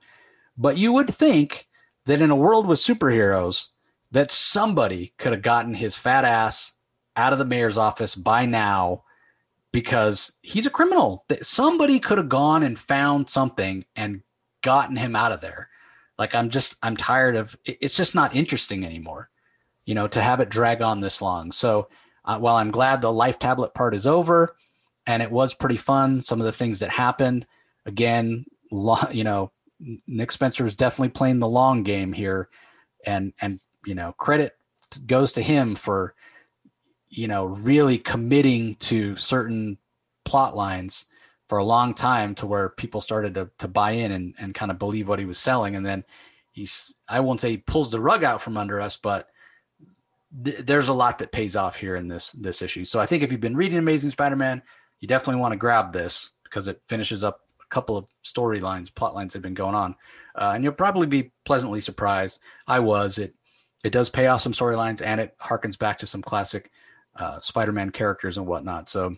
[0.56, 1.68] But you would think
[2.06, 3.68] that in a world with superheroes,
[4.10, 6.72] that somebody could have gotten his fat ass
[7.16, 9.04] out of the mayor's office by now
[9.72, 11.24] because he's a criminal.
[11.42, 14.22] Somebody could have gone and found something and
[14.62, 15.68] gotten him out of there.
[16.16, 19.30] Like I'm just I'm tired of it's just not interesting anymore.
[19.84, 21.50] You know, to have it drag on this long.
[21.50, 21.88] So
[22.24, 24.56] uh, while I'm glad the life tablet part is over,
[25.06, 27.46] and it was pretty fun, some of the things that happened.
[27.86, 29.52] Again, lo- you know,
[30.06, 32.48] Nick Spencer is definitely playing the long game here,
[33.06, 34.56] and and you know, credit
[35.06, 36.14] goes to him for
[37.14, 39.78] you know, really committing to certain
[40.24, 41.04] plot lines
[41.48, 44.70] for a long time to where people started to, to buy in and, and kind
[44.70, 45.76] of believe what he was selling.
[45.76, 46.04] And then
[46.50, 49.28] he's, I won't say he pulls the rug out from under us, but
[50.42, 52.84] th- there's a lot that pays off here in this, this issue.
[52.84, 54.62] So I think if you've been reading Amazing Spider-Man,
[55.00, 59.14] you definitely want to grab this because it finishes up a couple of storylines, plot
[59.14, 59.94] lines that have been going on.
[60.34, 62.38] Uh, and you'll probably be pleasantly surprised.
[62.66, 63.18] I was.
[63.18, 63.34] It
[63.84, 66.70] it does pay off some storylines and it harkens back to some classic
[67.16, 68.88] uh, Spider-Man characters and whatnot.
[68.88, 69.14] So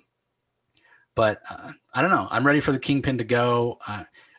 [1.16, 2.29] but uh, I don't know.
[2.31, 3.79] I'm ready for the Kingpin to go.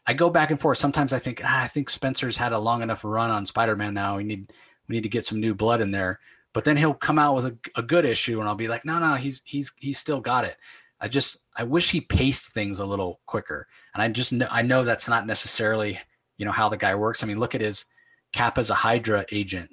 [0.08, 0.78] I go back and forth.
[0.78, 4.16] Sometimes I think ah, I think Spencer's had a long enough run on Spider-Man now.
[4.16, 4.54] We need
[4.88, 6.22] we need to get some new blood in there.
[6.58, 8.98] But then he'll come out with a, a good issue, and I'll be like, no,
[8.98, 10.58] no, he's he's he's still got it.
[11.00, 13.68] I just I wish he paced things a little quicker.
[13.94, 16.00] And I just know I know that's not necessarily
[16.36, 17.22] you know how the guy works.
[17.22, 17.86] I mean, look at his
[18.34, 19.70] Cap as a Hydra agent.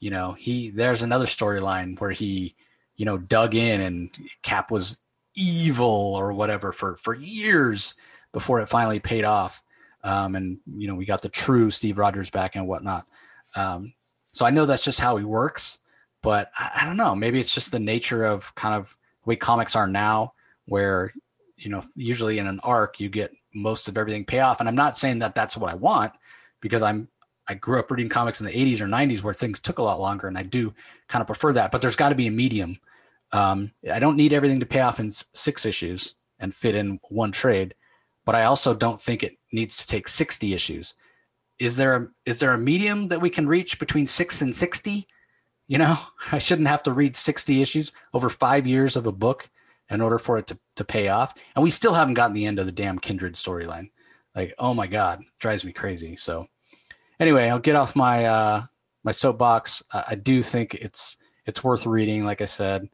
[0.00, 2.54] You know, he there's another storyline where he
[2.96, 4.08] you know dug in and
[4.40, 4.96] Cap was
[5.34, 7.94] evil or whatever for for years
[8.32, 9.62] before it finally paid off.
[10.04, 13.04] Um, and you know we got the true Steve Rogers back and whatnot.
[13.54, 13.92] Um,
[14.32, 15.80] so I know that's just how he works,
[16.22, 17.14] but I, I, don't know.
[17.14, 20.32] Maybe it's just the nature of kind of the way comics are now,
[20.66, 21.12] where
[21.56, 24.60] you know usually in an arc you get most of everything pay off.
[24.60, 26.12] And I'm not saying that that's what I want
[26.60, 27.08] because I'm
[27.48, 30.00] I grew up reading comics in the 80s or 90s where things took a lot
[30.00, 30.74] longer, and I do
[31.08, 31.70] kind of prefer that.
[31.70, 32.78] But there's got to be a medium
[33.32, 37.32] um, I don't need everything to pay off in six issues and fit in one
[37.32, 37.74] trade,
[38.24, 40.94] but I also don't think it needs to take 60 issues.
[41.58, 45.06] Is there a, is there a medium that we can reach between six and 60?
[45.68, 45.98] You know,
[46.32, 49.48] I shouldn't have to read 60 issues over five years of a book
[49.90, 51.34] in order for it to, to pay off.
[51.54, 53.90] And we still haven't gotten the end of the damn Kindred storyline.
[54.34, 56.16] Like, oh my God, drives me crazy.
[56.16, 56.46] So
[57.20, 58.64] anyway, I'll get off my, uh,
[59.04, 59.82] my soapbox.
[59.92, 62.24] I, I do think it's, it's worth reading.
[62.24, 62.88] Like I said,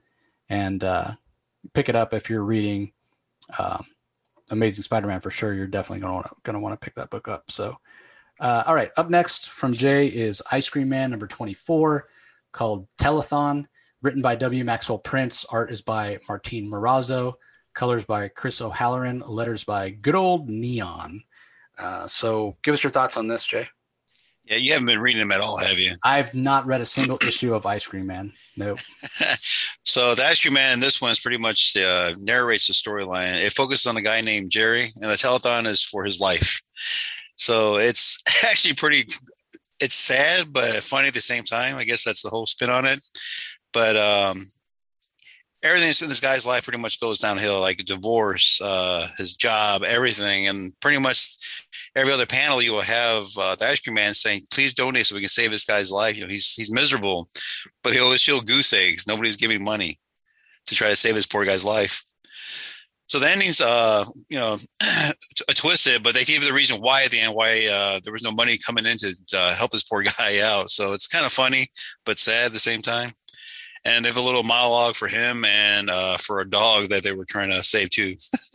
[0.48, 1.12] and uh,
[1.72, 2.92] pick it up if you're reading
[3.58, 3.82] uh,
[4.50, 5.54] Amazing Spider-Man for sure.
[5.54, 7.50] You're definitely to going to want to pick that book up.
[7.50, 7.76] So,
[8.40, 12.08] uh, all right, up next from Jay is Ice Cream Man number 24,
[12.54, 13.66] called Telethon,
[14.00, 14.64] written by W.
[14.64, 15.44] Maxwell Prince.
[15.50, 17.34] Art is by Martín Morazzo.
[17.74, 19.22] Colors by Chris O'Halloran.
[19.26, 21.22] Letters by good old Neon.
[21.76, 23.68] Uh, so, give us your thoughts on this, Jay.
[24.44, 25.92] Yeah, you haven't been reading them at all, have you?
[26.04, 28.30] I've not read a single issue of Ice Cream Man.
[28.58, 28.76] No.
[29.84, 33.42] so the Ice Cream Man in this one is pretty much uh, narrates the storyline.
[33.42, 36.60] It focuses on a guy named Jerry, and the telethon is for his life.
[37.36, 39.06] So it's actually pretty.
[39.80, 41.76] It's sad but funny at the same time.
[41.76, 43.00] I guess that's the whole spin on it.
[43.72, 44.46] But um,
[45.64, 49.82] everything that's in this guy's life pretty much goes downhill, like divorce, uh, his job,
[49.82, 51.37] everything, and pretty much
[51.96, 55.14] every other panel you will have uh, the ice cream man saying, "Please donate so
[55.14, 57.28] we can save this guy's life." You know, he's he's miserable,
[57.82, 59.06] but he always show goose eggs.
[59.06, 59.98] Nobody's giving money
[60.66, 62.04] to try to save this poor guy's life.
[63.06, 64.56] So the ending's, uh, you know,
[65.54, 68.32] twisted, but they gave the reason why at the end why uh, there was no
[68.32, 70.70] money coming in to uh, help this poor guy out.
[70.70, 71.68] So it's kind of funny
[72.04, 73.12] but sad at the same time.
[73.84, 77.12] And they have a little monologue for him and uh, for a dog that they
[77.12, 78.14] were trying to save too.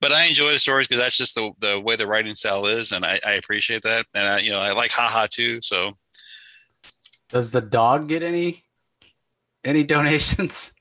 [0.00, 2.92] but I enjoy the stories because that's just the the way the writing style is,
[2.92, 4.06] and I, I appreciate that.
[4.14, 5.60] And I, you know, I like haha too.
[5.62, 5.90] So,
[7.28, 8.62] does the dog get any
[9.64, 10.73] any donations?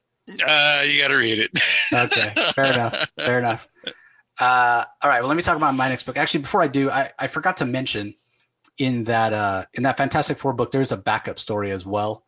[0.46, 1.52] Uh, you got to read it.
[1.94, 3.12] okay, fair enough.
[3.20, 3.68] Fair enough.
[4.40, 5.20] Uh, all right.
[5.20, 6.18] Well, let me talk about my next book.
[6.18, 8.16] Actually, before I do, I, I forgot to mention
[8.78, 12.24] in that uh, in that Fantastic Four book, there's a backup story as well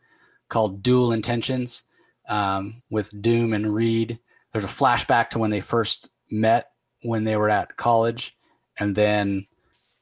[0.49, 1.83] called Dual Intentions
[2.29, 4.19] um, with Doom and Reed.
[4.51, 8.35] There's a flashback to when they first met when they were at college,
[8.77, 9.47] and then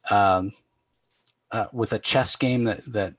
[0.09, 0.53] um,
[1.51, 3.13] uh, with a chess game that that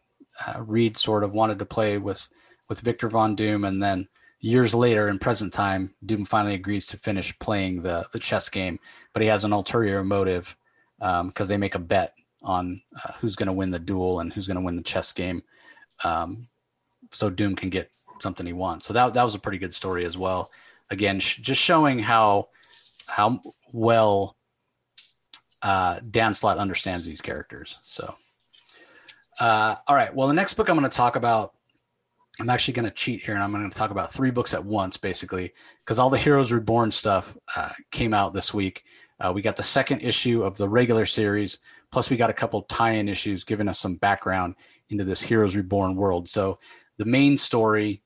[0.44, 2.28] uh, Reed sort of wanted to play with
[2.68, 4.08] with Victor Von Doom, and then
[4.44, 8.78] years later, in present time, Doom finally agrees to finish playing the the chess game,
[9.12, 10.54] but he has an ulterior motive
[10.98, 14.32] because um, they make a bet on uh, who's going to win the duel and
[14.32, 15.42] who's going to win the chess game,
[16.04, 16.46] um,
[17.10, 17.90] so Doom can get
[18.20, 18.86] something he wants.
[18.86, 20.50] So that that was a pretty good story as well.
[20.90, 22.48] Again, sh- just showing how
[23.06, 23.40] how
[23.72, 24.36] well
[25.62, 27.80] uh, Dan Slott understands these characters.
[27.86, 28.14] So,
[29.40, 30.14] uh, all right.
[30.14, 31.53] Well, the next book I'm going to talk about,
[32.40, 34.64] I'm actually going to cheat here, and I'm going to talk about three books at
[34.64, 35.52] once, basically,
[35.84, 38.84] because all the Heroes Reborn stuff uh, came out this week.
[39.20, 41.58] Uh, we got the second issue of the regular series,
[41.92, 44.56] plus we got a couple tie-in issues giving us some background
[44.90, 46.28] into this Heroes Reborn world.
[46.28, 46.58] So,
[46.98, 48.02] the main story,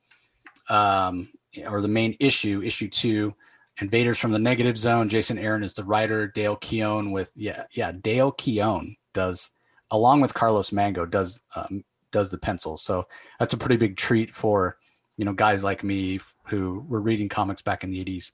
[0.69, 1.31] um,
[1.67, 3.35] or the main issue, issue two
[3.81, 5.09] Invaders from the Negative Zone.
[5.09, 6.27] Jason Aaron is the writer.
[6.27, 9.51] Dale Keown with yeah yeah Dale Keown does
[9.91, 12.83] along with Carlos Magno does um, does the pencils.
[12.83, 13.07] So
[13.39, 14.79] that's a pretty big treat for
[15.17, 18.31] you know guys like me who were reading comics back in the 80s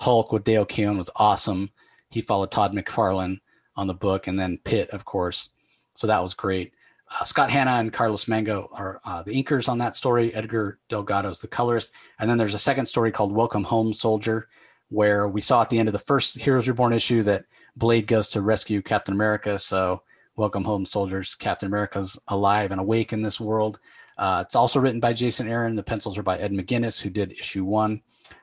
[0.00, 1.70] Hulk with Dale Keown was awesome.
[2.10, 3.40] He followed Todd McFarlane
[3.76, 5.50] on the book, and then Pitt, of course.
[5.94, 6.72] So that was great.
[7.10, 10.34] Uh, Scott Hanna and Carlos Magno are uh, the inkers on that story.
[10.34, 11.90] Edgar Delgado is the colorist.
[12.18, 14.48] And then there's a second story called Welcome Home Soldier,
[14.88, 17.44] where we saw at the end of the first Heroes Reborn issue that
[17.76, 19.58] Blade goes to rescue Captain America.
[19.58, 20.02] So,
[20.36, 23.78] Welcome Home Soldiers, Captain America's alive and awake in this world.
[24.18, 25.76] Uh, it's also written by Jason Aaron.
[25.76, 28.02] The pencils are by Ed McGuinness, who did issue one.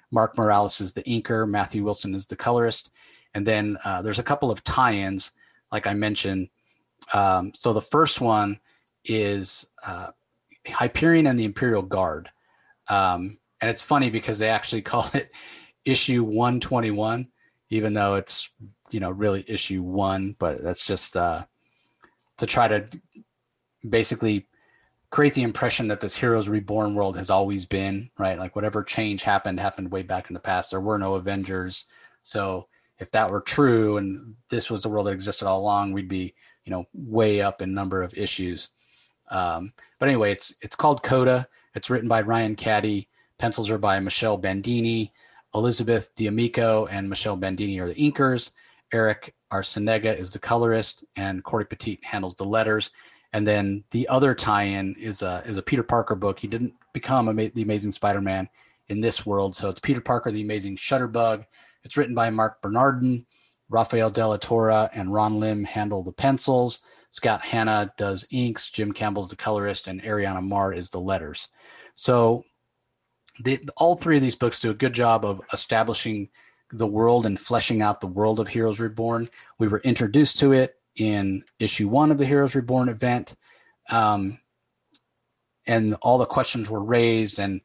[0.10, 1.50] Mark Morales is the inker.
[1.50, 2.92] Matthew Wilson is the colorist.
[3.34, 5.32] And then uh, there's a couple of tie ins,
[5.74, 6.48] like I mentioned.
[7.14, 8.58] Um, so the first one
[9.04, 10.12] is uh,
[10.66, 12.30] Hyperion and the Imperial Guard.
[12.88, 15.30] Um, and it's funny because they actually call it
[15.84, 17.28] issue 121,
[17.70, 18.50] even though it's,
[18.92, 21.44] you know, really issue one, but that's just uh,
[22.42, 22.84] to try to
[23.88, 24.48] basically
[25.12, 28.40] create the impression that this Heroes Reborn world has always been, right?
[28.40, 30.72] Like whatever change happened, happened way back in the past.
[30.72, 31.86] There were no Avengers.
[32.24, 32.68] So
[32.98, 36.34] if that were true and this was the world that existed all along, we'd be,
[36.66, 38.70] you know, way up in number of issues.
[39.30, 41.48] Um, but anyway, it's it's called Coda.
[41.76, 43.08] It's written by Ryan Cady.
[43.38, 45.14] Pencils are by Michelle Bandini,
[45.54, 48.50] Elizabeth D'Amico, and Michelle Bandini are the inkers.
[48.92, 52.92] Eric Arciniega is the colorist, and Cory Petit handles the letters.
[53.34, 56.40] And then the other tie-in is a is a Peter Parker book.
[56.40, 58.50] He didn't become the Amazing Spider-Man
[58.90, 61.46] in this world, so it's Peter Parker, the Amazing Shutterbug.
[61.84, 63.26] It's written by Marc Bernardin,
[63.70, 66.82] Rafael Della Torre, and Ron Lim handle the pencils.
[67.10, 71.48] Scott Hanna does inks, Jim Campbell's the colorist, and Ariana Maher is the letters.
[71.96, 72.44] So
[73.44, 76.30] the, all three of these books do a good job of establishing
[76.74, 79.30] the world and fleshing out the world of Heroes Reborn.
[79.60, 83.36] We were introduced to it in issue one of the Heroes Reborn event.
[83.90, 84.38] Um,
[85.68, 87.62] and all the questions were raised, and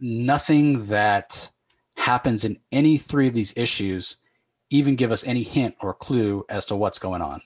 [0.00, 1.50] nothing that
[1.96, 4.16] happens in any three of these issues
[4.70, 7.40] even give us any hint or clue as to what's going on.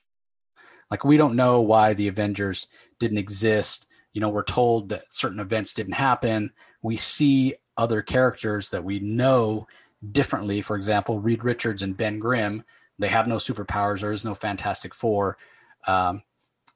[0.91, 2.67] Like we don't know why the Avengers
[2.99, 3.87] didn't exist.
[4.13, 6.51] You know, we're told that certain events didn't happen.
[6.83, 9.69] We see other characters that we know
[10.13, 10.61] differently.
[10.61, 12.63] For example, Reed Richards and Ben Grimm.
[12.99, 14.01] They have no superpowers.
[14.01, 15.37] There is no Fantastic Four.
[15.87, 16.23] Um,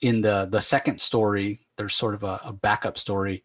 [0.01, 3.45] in the the second story, there's sort of a, a backup story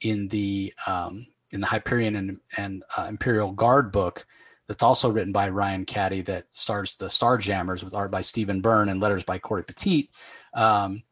[0.00, 4.26] in the um, in the Hyperion and, and uh, Imperial Guard book
[4.66, 8.90] that's also written by Ryan Cady that stars the Starjammers with art by Stephen Byrne
[8.90, 10.10] and letters by Cory Petit,
[10.54, 11.02] um,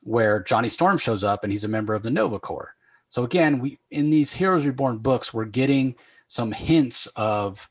[0.00, 2.74] where Johnny Storm shows up and he's a member of the Nova Corps.
[3.08, 5.94] So again, we in these Heroes Reborn books, we're getting
[6.28, 7.68] some hints of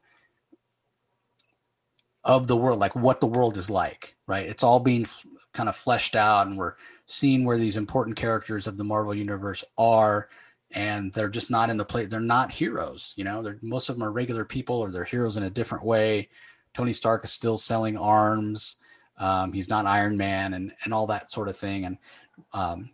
[2.24, 4.47] of the world, like what the world is like, right?
[4.47, 6.76] It's all being f- kind of fleshed out, and we're
[7.06, 10.30] seeing where these important characters of the Marvel universe are
[10.74, 12.06] and they're just not in the play.
[12.06, 13.14] They're not heroes.
[13.16, 15.86] You know, they're, most of them are regular people, or they're heroes in a different
[15.86, 16.30] way.
[16.74, 18.78] Tony Stark is still selling arms.
[19.20, 21.86] Um, he's not Iron Man, and and all that sort of thing.
[21.86, 21.97] And
[22.54, 22.89] um,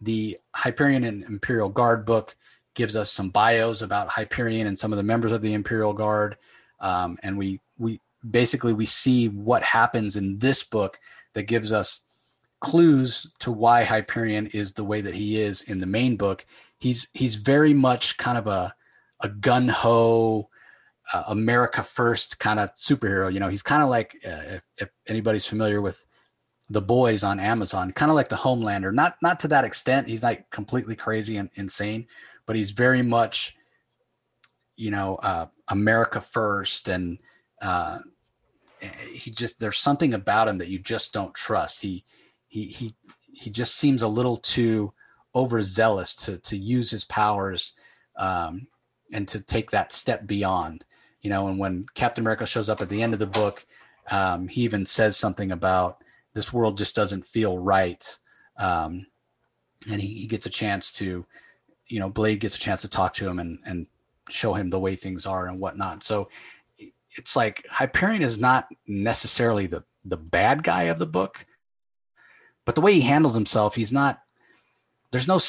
[0.00, 2.36] the Hyperion and Imperial Guard book
[2.78, 6.38] gives us some bios about Hyperion and some of the members of the Imperial Guard,
[6.80, 8.00] um, and we we
[8.30, 10.98] basically we see what happens in this book
[11.34, 12.00] that gives us
[12.60, 16.46] clues to why Hyperion is the way that he is in the main book
[16.78, 18.74] he's he's very much kind of a
[19.20, 20.48] a gun ho
[21.12, 23.32] uh, America first kind of superhero.
[23.32, 25.98] You know, he's kind of like uh, if, if anybody's familiar with
[26.70, 28.92] the boys on Amazon, kind of like the Homelander.
[28.92, 30.08] Not not to that extent.
[30.08, 32.06] He's like completely crazy and insane,
[32.48, 33.54] but he's very much,
[34.74, 37.18] you know, uh, America first, and
[37.60, 37.98] uh,
[39.12, 41.82] he just there's something about him that you just don't trust.
[41.82, 42.06] He
[42.48, 42.94] he he
[43.34, 44.94] he just seems a little too
[45.34, 47.74] overzealous to to use his powers
[48.16, 48.66] um,
[49.12, 50.86] and to take that step beyond.
[51.20, 53.66] You know, and when Captain America shows up at the end of the book,
[54.10, 58.18] um, he even says something about this world just doesn't feel right,
[58.56, 59.06] um,
[59.90, 61.26] and he, he gets a chance to,
[61.88, 63.86] you know, Blade gets a chance to talk to him and and
[64.28, 66.02] show him the way things are and whatnot.
[66.02, 66.28] So
[67.16, 71.44] it's like Hyperion is not necessarily the the bad guy of the book,
[72.64, 74.20] but the way he handles himself, he's not
[75.10, 75.40] there's no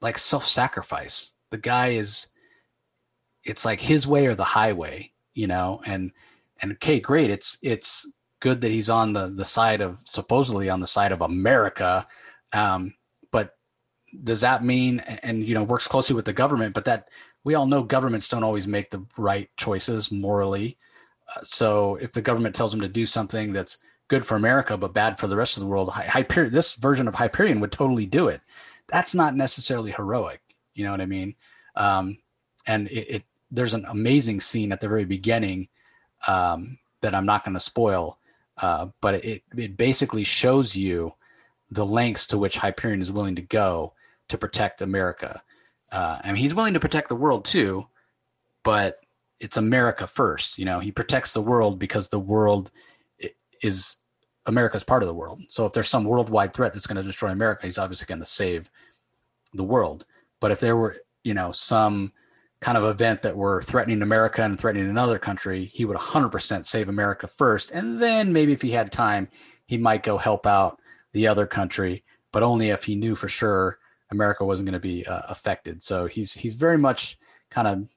[0.00, 2.28] like self-sacrifice the guy is
[3.44, 6.12] it's like his way or the highway you know and
[6.60, 8.06] and okay great it's it's
[8.40, 12.06] good that he's on the the side of supposedly on the side of america
[12.52, 12.94] um
[14.24, 17.08] does that mean and you know works closely with the government but that
[17.44, 20.78] we all know governments don't always make the right choices morally
[21.36, 23.78] uh, so if the government tells them to do something that's
[24.08, 27.14] good for america but bad for the rest of the world hyperion this version of
[27.14, 28.40] hyperion would totally do it
[28.88, 30.40] that's not necessarily heroic.
[30.74, 31.34] You know what I mean?
[31.76, 32.18] Um,
[32.66, 35.68] and it, it, there's an amazing scene at the very beginning
[36.26, 38.18] um, that I'm not going to spoil.
[38.56, 41.14] Uh, but it it basically shows you
[41.70, 43.92] the lengths to which Hyperion is willing to go
[44.28, 45.42] to protect America.
[45.90, 47.86] Uh, I mean, he's willing to protect the world too,
[48.62, 49.00] but
[49.40, 50.58] it's America first.
[50.58, 52.70] You know, he protects the world because the world
[53.62, 53.96] is
[54.46, 55.42] America's part of the world.
[55.48, 58.26] So if there's some worldwide threat that's going to destroy America, he's obviously going to
[58.26, 58.70] save
[59.54, 60.04] the world.
[60.40, 62.12] But if there were, you know, some
[62.60, 66.88] kind of event that were threatening America and threatening another country, he would 100% save
[66.88, 67.70] America first.
[67.70, 69.28] And then maybe if he had time,
[69.66, 70.80] he might go help out
[71.12, 72.02] the other country,
[72.32, 73.78] but only if he knew for sure
[74.10, 75.82] America wasn't going to be uh, affected.
[75.82, 77.18] So he's he's very much
[77.50, 77.88] kind of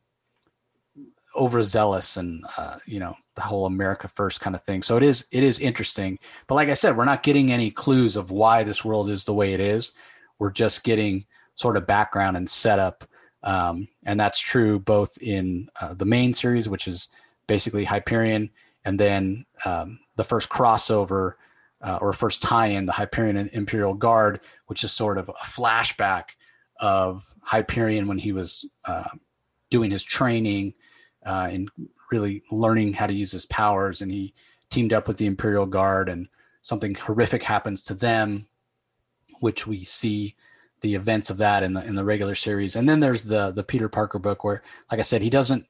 [1.36, 4.82] overzealous and uh, you know the whole America first kind of thing.
[4.82, 6.20] So it is it is interesting.
[6.48, 9.34] But like I said, we're not getting any clues of why this world is the
[9.34, 9.94] way it is.
[10.40, 13.04] We're just getting sort of background and setup,
[13.44, 17.10] um, and that's true both in uh, the main series, which is
[17.48, 18.50] basically Hyperion,
[18.86, 21.34] and then um, the first crossover
[21.84, 26.24] uh, or first tie-in, the Hyperion and Imperial Guard, which is sort of a flashback
[26.80, 29.10] of Hyperion when he was uh,
[29.70, 30.74] doing his training
[31.26, 31.70] uh, and
[32.12, 34.02] really learning how to use his powers.
[34.02, 34.34] And he
[34.70, 36.28] teamed up with the Imperial Guard, and
[36.62, 38.48] something horrific happens to them,
[39.42, 40.36] which we see
[40.82, 42.76] the events of that in the in the regular series.
[42.76, 45.68] And then there's the the Peter Parker book, where, like I said, he doesn't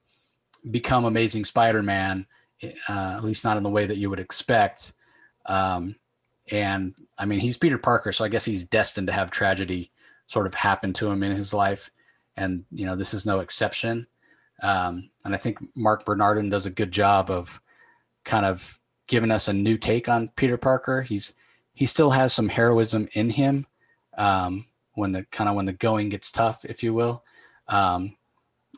[0.70, 2.26] become Amazing Spider-Man,
[2.64, 4.94] uh, at least not in the way that you would expect.
[5.48, 5.96] Um,
[6.52, 9.92] and I mean, he's Peter Parker, so I guess he's destined to have tragedy
[10.28, 11.90] sort of happen to him in his life.
[12.38, 14.08] And, you know, this is no exception.
[14.62, 17.62] Um, and I think Marc Bernardin does a good job of
[18.24, 21.02] kind of giving us a new take on Peter Parker.
[21.02, 21.34] He's,
[21.74, 23.66] he still has some heroism in him
[24.18, 27.24] um, when the kind of when the going gets tough, if you will.
[27.68, 28.16] Um,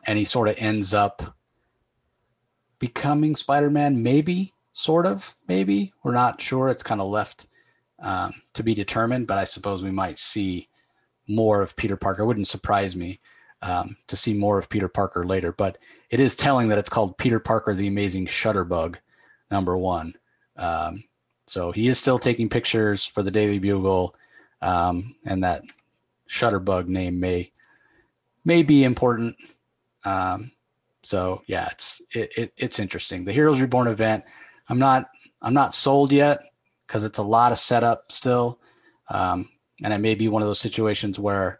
[0.05, 1.35] and he sort of ends up
[2.79, 5.93] becoming Spider-Man, maybe, sort of, maybe.
[6.03, 6.69] We're not sure.
[6.69, 7.47] It's kind of left
[8.03, 10.67] um, to be determined, but I suppose we might see
[11.27, 12.21] more of Peter Parker.
[12.21, 13.19] It wouldn't surprise me
[13.61, 15.77] um, to see more of Peter Parker later, but
[16.09, 18.97] it is telling that it's called Peter Parker the Amazing Shutterbug,
[19.49, 20.13] number one.
[20.57, 21.05] Um,
[21.47, 24.15] so he is still taking pictures for the Daily Bugle,
[24.61, 25.63] um, and that
[26.29, 27.51] Shutterbug name may
[28.43, 29.37] may be important.
[30.03, 30.51] Um,
[31.03, 33.23] so yeah, it's it, it, it's interesting.
[33.23, 34.25] The Heroes Reborn event.
[34.67, 35.09] I'm not
[35.41, 36.52] I'm not sold yet
[36.93, 38.59] because it's a lot of setup still.
[39.09, 39.49] Um,
[39.83, 41.59] and it may be one of those situations where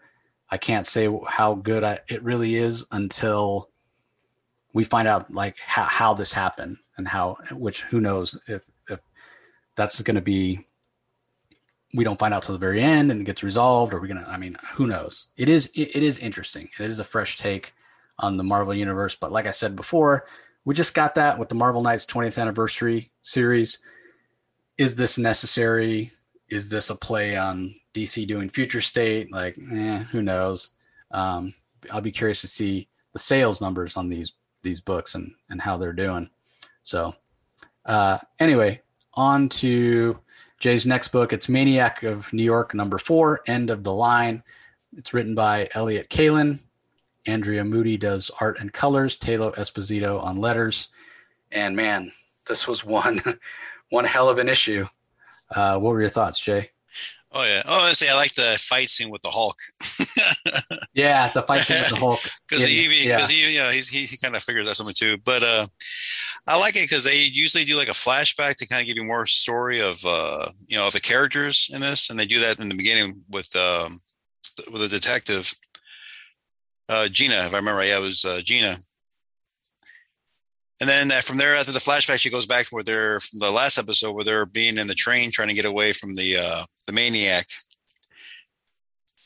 [0.52, 3.72] I can't say how good I, it really is until
[4.76, 9.00] we find out like how, how this happened and how, which who knows if, if
[9.76, 10.68] that's going to be,
[11.96, 14.24] we don't find out till the very end and it gets resolved or we're going
[14.24, 15.30] to, I mean, who knows?
[15.36, 16.70] It is, it, it is interesting.
[16.80, 17.74] It is a fresh take
[18.20, 19.16] on the Marvel universe.
[19.16, 20.28] But like I said before,
[20.64, 23.80] we just got that with the Marvel Knights 20th anniversary series
[24.78, 26.12] is this necessary?
[26.50, 29.32] Is this a play on DC doing future state?
[29.32, 30.72] Like, eh, who knows?
[31.12, 31.54] Um,
[31.92, 35.78] I'll be curious to see the sales numbers on these these books and and how
[35.78, 36.30] they're doing.
[36.84, 37.14] So,
[37.86, 38.82] uh, anyway,
[39.14, 40.18] on to
[40.60, 41.34] Jay's next book.
[41.34, 44.42] It's Maniac of New York, number four, End of the Line.
[44.98, 46.60] It's written by Elliot Kalan.
[47.26, 49.18] Andrea Mutti does art and colors.
[49.18, 50.90] Taylor Esposito on letters.
[51.52, 52.12] And man,
[52.48, 53.22] this was one
[53.94, 54.88] one hell of an issue.
[55.56, 56.72] Uh, what were your thoughts, Jay?
[57.32, 57.62] Oh yeah.
[57.68, 59.58] Oh, I say I like the fight scene with the Hulk.
[60.94, 62.20] yeah, the fight scene with the Hulk.
[62.48, 63.48] Because he, because yeah.
[63.48, 65.18] he, you know, he's, he, he kind of figures out something too.
[65.24, 65.66] But uh,
[66.48, 69.04] I like it because they usually do like a flashback to kind of give you
[69.04, 72.60] more story of, uh, you know, of the characters in this, and they do that
[72.60, 74.00] in the beginning with um,
[74.72, 75.54] with a detective,
[76.90, 77.46] uh, Gina.
[77.46, 78.76] If I remember, right, yeah, it was uh, Gina
[80.84, 83.52] and then uh, from there, after the flashback, she goes back where they're from the
[83.52, 86.66] last episode where they're being in the train trying to get away from the uh,
[86.88, 87.48] the maniac.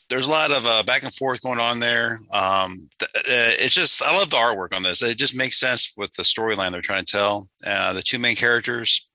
[0.08, 2.18] There's a lot of uh, back and forth going on there.
[2.32, 5.02] Um, th- uh, it's just I love the artwork on this.
[5.02, 7.48] It just makes sense with the storyline they're trying to tell.
[7.66, 9.08] Uh, the two main characters,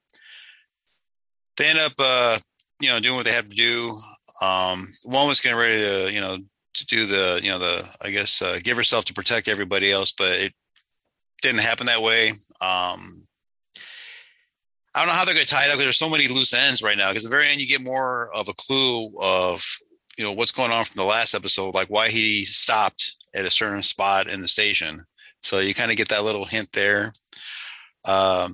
[1.56, 2.40] they end up, uh,
[2.82, 3.90] you know, doing what they have to do.
[4.42, 6.40] Um, one was getting ready to, you know,
[6.74, 10.12] to do the, you know, the I guess uh, give herself to protect everybody else,
[10.12, 10.54] but it
[11.44, 12.30] didn't happen that way.
[12.62, 13.28] Um,
[14.96, 16.54] I don't know how they're going to tie it up because there's so many loose
[16.54, 17.10] ends right now.
[17.10, 19.64] Because at the very end, you get more of a clue of
[20.18, 23.52] you know what's going on from the last episode, like why he stopped at a
[23.52, 25.04] certain spot in the station.
[25.42, 27.12] So you kind of get that little hint there.
[28.06, 28.54] Um,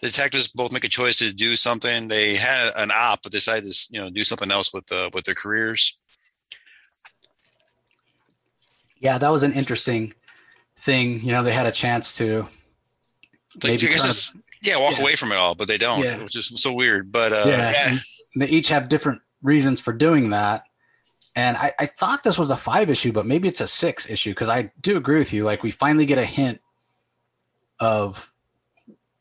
[0.00, 2.08] the detectives both make a choice to do something.
[2.08, 5.34] They had an op, but decided to you know do something else with with their
[5.34, 5.98] careers.
[9.00, 10.14] Yeah, that was an interesting
[10.82, 11.20] thing.
[11.20, 12.42] You know, they had a chance to
[13.62, 15.02] Like, maybe trying it's, yeah, walk yeah.
[15.02, 16.22] away from it all, but they don't, Yeah.
[16.22, 17.10] which is so weird.
[17.12, 17.70] But uh, Yeah.
[17.72, 17.98] yeah,
[18.36, 20.64] they each have different reasons for doing that.
[21.34, 24.30] And I, I thought this was a five issue, but maybe it's a six issue
[24.32, 25.44] because I do agree with you.
[25.44, 26.60] Like we finally get a hint
[27.80, 28.30] of,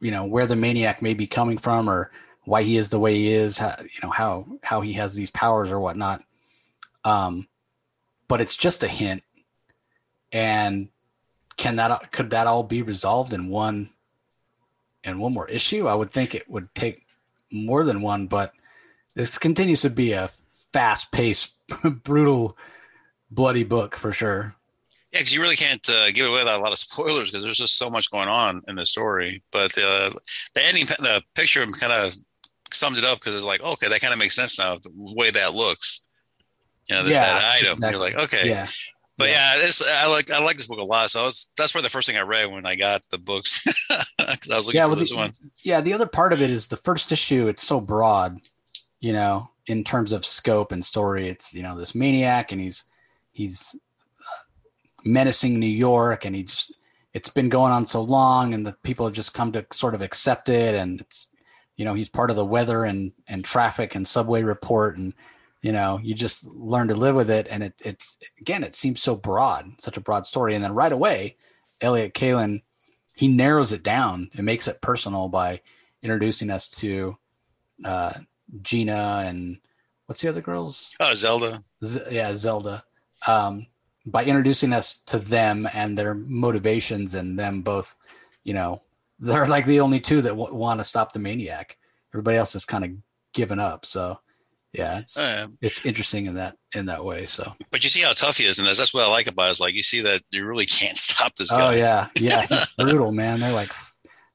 [0.01, 2.11] you know, where the maniac may be coming from or
[2.43, 5.29] why he is the way he is, how, you know, how how he has these
[5.31, 6.21] powers or whatnot.
[7.05, 7.47] Um,
[8.27, 9.23] but it's just a hint.
[10.33, 10.89] And
[11.61, 13.89] can that could that all be resolved in one
[15.03, 15.87] in one more issue?
[15.87, 17.05] I would think it would take
[17.51, 18.51] more than one, but
[19.13, 20.29] this continues to be a
[20.73, 21.51] fast paced,
[22.03, 22.57] brutal,
[23.29, 24.55] bloody book for sure.
[25.11, 27.77] yeah, because you really can't uh, give away a lot of spoilers because there's just
[27.77, 29.43] so much going on in the story.
[29.51, 30.11] But uh,
[30.55, 32.15] the ending, the picture kind of
[32.73, 34.77] summed it up because it's like, okay, that kind of makes sense now.
[34.77, 36.01] The way that looks,
[36.87, 37.73] you know, that, Yeah, that item.
[37.73, 37.99] exactly.
[38.09, 38.67] You're like, okay, Yeah.
[39.17, 41.11] But yeah, this I like I like this book a lot.
[41.11, 43.63] So I was that's probably the first thing I read when I got the books.
[44.19, 45.31] I was looking Yeah, for well, this the- one.
[45.63, 45.81] Yeah.
[45.81, 48.37] The other part of it is the first issue, it's so broad,
[48.99, 51.27] you know, in terms of scope and story.
[51.27, 52.83] It's, you know, this maniac and he's,
[53.31, 53.75] he's
[54.19, 54.43] uh,
[55.05, 56.77] menacing New York and he just,
[57.13, 60.01] it's been going on so long and the people have just come to sort of
[60.01, 60.73] accept it.
[60.73, 61.27] And it's,
[61.75, 64.97] you know, he's part of the weather and, and traffic and subway report.
[64.97, 65.13] And,
[65.61, 67.47] you know, you just learn to live with it.
[67.49, 70.55] And it, it's, again, it seems so broad, such a broad story.
[70.55, 71.37] And then right away,
[71.81, 72.61] Elliot Kalan,
[73.15, 75.61] he narrows it down and makes it personal by
[76.01, 77.17] introducing us to
[77.85, 78.13] uh,
[78.61, 79.59] Gina and
[80.05, 80.93] what's the other girls?
[80.99, 81.59] Oh, Zelda.
[81.83, 82.83] Z- yeah, Zelda.
[83.27, 83.67] Um,
[84.07, 87.95] by introducing us to them and their motivations and them both,
[88.43, 88.81] you know,
[89.19, 91.77] they're like the only two that w- want to stop the maniac.
[92.11, 92.91] Everybody else is kind of
[93.33, 93.85] given up.
[93.85, 94.19] So,
[94.73, 97.25] yeah, it's, Uh, it's interesting in that in that way.
[97.25, 99.49] So, but you see how tough he is, and that's, that's what I like about
[99.49, 99.51] it.
[99.51, 101.67] Is like you see that you really can't stop this guy.
[101.67, 103.39] oh yeah, yeah, he's brutal, man.
[103.41, 103.73] They're like,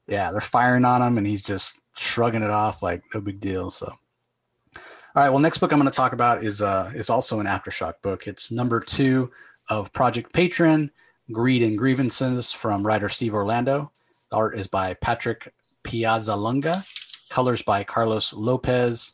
[0.07, 3.71] yeah, they're firing on him, and he's just shrugging it off like no big deal.
[3.71, 4.79] So, all
[5.15, 7.93] right, well, next book I'm going to talk about is uh is also an aftershock
[8.03, 8.27] book.
[8.27, 9.31] It's number two
[9.69, 10.91] of Project Patron,
[11.31, 13.91] Greed and Grievances from writer Steve Orlando.
[14.29, 15.51] The art is by Patrick
[15.83, 16.85] Piazzalunga,
[17.29, 19.13] colors by Carlos Lopez,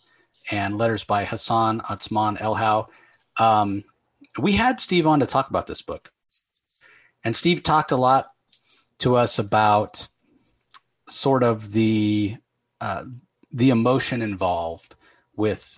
[0.51, 2.87] and letters by Hassan Otsmane-Elhaou.
[3.37, 3.83] Um,
[4.39, 6.09] we had Steve on to talk about this book,
[7.23, 8.31] and Steve talked a lot
[8.99, 10.07] to us about
[11.07, 12.37] sort of the
[12.81, 13.05] uh,
[13.51, 14.95] the emotion involved
[15.35, 15.77] with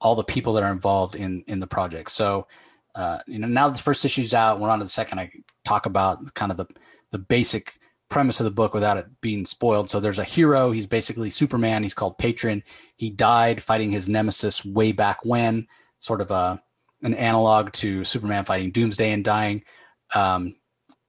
[0.00, 2.10] all the people that are involved in in the project.
[2.10, 2.46] So,
[2.94, 5.18] uh, you know, now the first issue's out, we're on to the second.
[5.18, 5.30] I
[5.64, 6.66] talk about kind of the
[7.10, 7.74] the basic
[8.12, 9.88] premise of the book without it being spoiled.
[9.88, 10.70] So there's a hero.
[10.70, 11.82] He's basically Superman.
[11.82, 12.62] He's called Patron.
[12.96, 15.66] He died fighting his nemesis way back when,
[15.98, 16.62] sort of a
[17.02, 19.64] an analog to Superman fighting Doomsday and dying.
[20.14, 20.54] Um,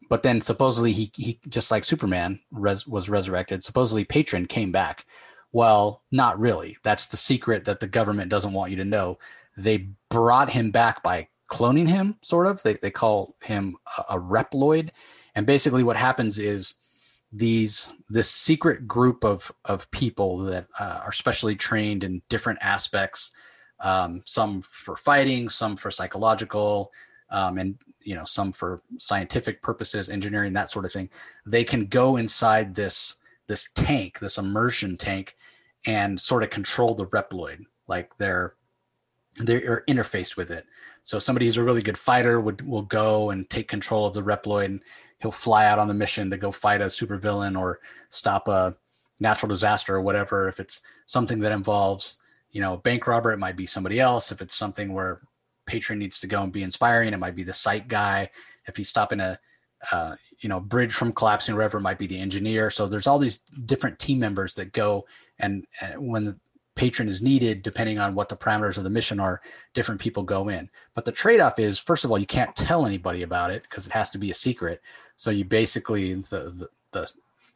[0.10, 3.64] but then supposedly he he just like Superman res, was resurrected.
[3.64, 5.06] Supposedly Patron came back.
[5.52, 6.78] Well, not really.
[6.84, 9.20] That's the secret that the government doesn't want you to know.
[9.58, 12.64] They brought him back by cloning him, sort of.
[12.64, 14.90] They they call him a, a reploid,
[15.36, 16.76] and basically what happens is
[17.36, 23.32] these this secret group of of people that uh, are specially trained in different aspects
[23.84, 26.92] um, some for fighting some for psychological
[27.30, 31.10] um, and you know some for scientific purposes engineering that sort of thing.
[31.46, 33.18] They can go inside this
[33.48, 35.36] this tank this immersion tank
[35.86, 37.66] and sort of control the reploid.
[37.88, 38.56] Like they're
[39.38, 40.66] they're interfaced with it.
[41.02, 44.22] So somebody who's a really good fighter would will go and take control of the
[44.24, 44.82] reploid and
[45.24, 48.76] he'll fly out on the mission to go fight a supervillain or stop a
[49.22, 50.50] natural disaster or whatever.
[50.50, 52.18] If it's something that involves,
[52.52, 54.34] you know, a bank robber, it might be somebody else.
[54.34, 55.22] If it's something where
[55.66, 58.30] patron needs to go and be inspiring, it might be the site guy.
[58.68, 59.40] If he's stopping a,
[59.94, 62.70] uh, you know, bridge from collapsing, whatever, it might be the engineer.
[62.70, 65.06] So there's all these different team members that go
[65.40, 66.38] and, and when the
[66.76, 69.42] patron is needed, depending on what the parameters of the mission are,
[69.74, 70.70] different people go in.
[70.96, 73.92] But the trade-off is, first of all, you can't tell anybody about it because it
[73.92, 74.82] has to be a secret.
[75.16, 77.10] So you basically the, the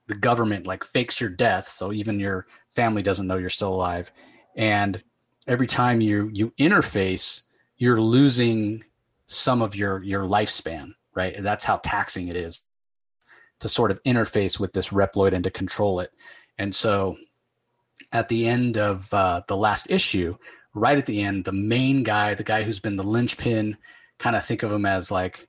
[0.08, 4.12] the government like fakes your death, so even your family doesn't know you're still alive.
[4.56, 5.02] And
[5.48, 7.44] every time you you interface,
[7.78, 8.84] you're losing
[9.26, 11.36] some of your your lifespan, right?
[11.40, 12.64] That's how taxing it is
[13.60, 16.12] to sort of interface with this reploid and to control it.
[16.58, 17.18] And so
[18.12, 20.38] at the end of uh, the last issue,
[20.74, 23.78] right at the end, the main guy, the guy who's been the linchpin,
[24.20, 25.48] kind of think of him as like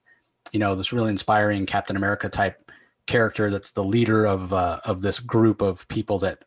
[0.52, 2.70] you know this really inspiring Captain America type
[3.06, 6.44] character that's the leader of uh, of this group of people that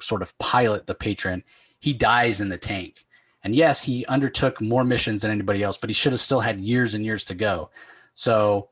[0.00, 1.42] sort of pilot the patron.
[1.80, 3.04] He dies in the tank,
[3.42, 6.60] and yes, he undertook more missions than anybody else, but he should have still had
[6.60, 7.70] years and years to go.
[8.14, 8.70] So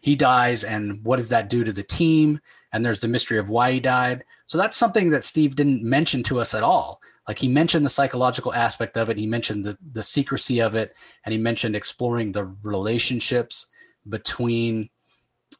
[0.00, 2.40] he dies, and what does that do to the team?
[2.72, 4.24] And there's the mystery of why he died.
[4.46, 7.00] So that's something that Steve didn't mention to us at all.
[7.28, 10.94] Like he mentioned the psychological aspect of it, he mentioned the, the secrecy of it,
[11.24, 13.66] and he mentioned exploring the relationships
[14.08, 14.88] between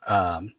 [0.07, 0.53] um,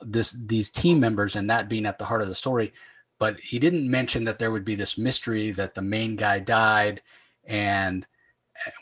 [0.00, 2.72] this these team members and that being at the heart of the story.
[3.18, 7.02] But he didn't mention that there would be this mystery that the main guy died
[7.44, 8.06] and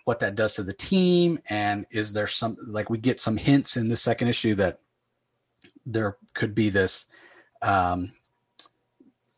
[0.05, 3.77] what that does to the team and is there some like we get some hints
[3.77, 4.81] in the second issue that
[5.87, 7.07] there could be this
[7.63, 8.13] um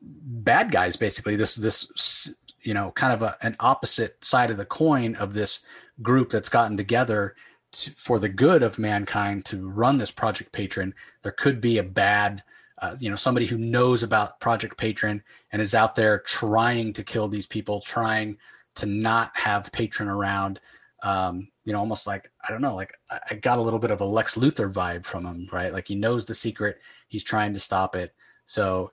[0.00, 2.32] bad guys basically this this
[2.62, 5.60] you know kind of a, an opposite side of the coin of this
[6.00, 7.36] group that's gotten together
[7.73, 11.83] to, for the good of mankind to run this project patron there could be a
[11.83, 12.43] bad
[12.79, 17.03] uh, you know somebody who knows about project patron and is out there trying to
[17.03, 18.37] kill these people trying
[18.75, 20.61] to not have patron around
[21.03, 22.93] um, you know almost like i don't know like
[23.31, 25.73] I, got a little bit of a lex luthor vibe from him right?
[25.73, 26.79] Like he knows the secret.
[27.09, 28.14] He's trying to stop it.
[28.45, 28.93] So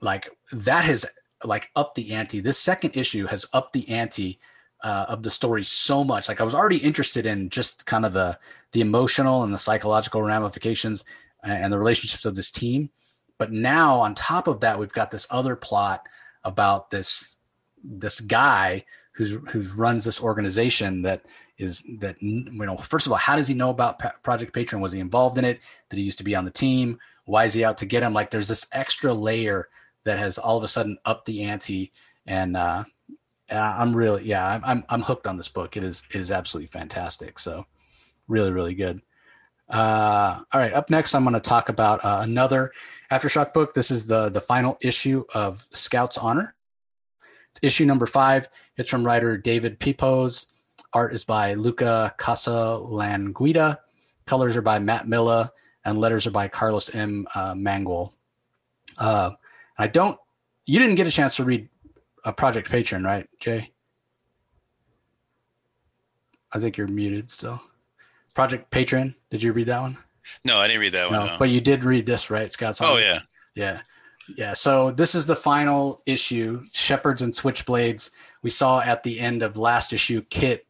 [0.00, 1.06] like that has
[1.44, 2.40] like upped the ante.
[2.40, 4.38] This second issue has upped the ante
[4.82, 6.28] uh, of the story so much.
[6.28, 8.38] Like i was already interested in just kind of the
[8.72, 11.04] the emotional and the psychological ramifications
[11.42, 12.90] and the relationships of this team.
[13.38, 16.06] But now on top of that we've got this other plot
[16.44, 17.36] about this
[17.82, 21.22] this guy who's who runs this organization that
[21.58, 24.92] is that you know first of all how does he know about project patron was
[24.92, 25.60] he involved in it?
[25.88, 26.98] Did he used to be on the team?
[27.24, 28.14] Why is he out to get him?
[28.14, 29.68] Like there's this extra layer
[30.04, 31.92] that has all of a sudden upped the ante
[32.26, 32.84] and uh
[33.50, 37.38] i'm really yeah i'm i'm hooked on this book it is it is absolutely fantastic
[37.38, 37.64] so
[38.28, 39.00] really really good
[39.70, 42.72] uh all right up next i'm going to talk about uh, another
[43.10, 46.54] aftershock book this is the the final issue of scouts honor
[47.50, 48.48] it's issue number five.
[48.76, 50.46] It's from writer David Pepose.
[50.92, 53.78] Art is by Luca Casalanguida.
[54.26, 55.52] Colors are by Matt Milla,
[55.84, 57.26] and letters are by Carlos M.
[57.34, 57.54] Uh.
[58.98, 59.30] Uh,
[59.78, 60.18] I don't.
[60.66, 61.68] You didn't get a chance to read
[62.24, 63.70] a Project Patron, right, Jay?
[66.52, 67.60] I think you're muted still.
[68.34, 69.14] Project Patron.
[69.30, 69.96] Did you read that one?
[70.44, 71.26] No, I didn't read that no, one.
[71.28, 71.36] No.
[71.38, 72.78] But you did read this, right, Scott?
[72.80, 73.20] Oh yeah.
[73.54, 73.80] Yeah.
[74.36, 78.10] Yeah, so this is the final issue, Shepherds and Switchblades.
[78.42, 80.66] We saw at the end of last issue Kit,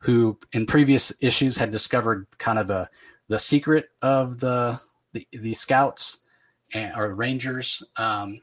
[0.00, 2.88] who in previous issues had discovered kind of the
[3.28, 4.80] the secret of the
[5.12, 6.18] the, the scouts
[6.72, 8.40] and, or rangers, um,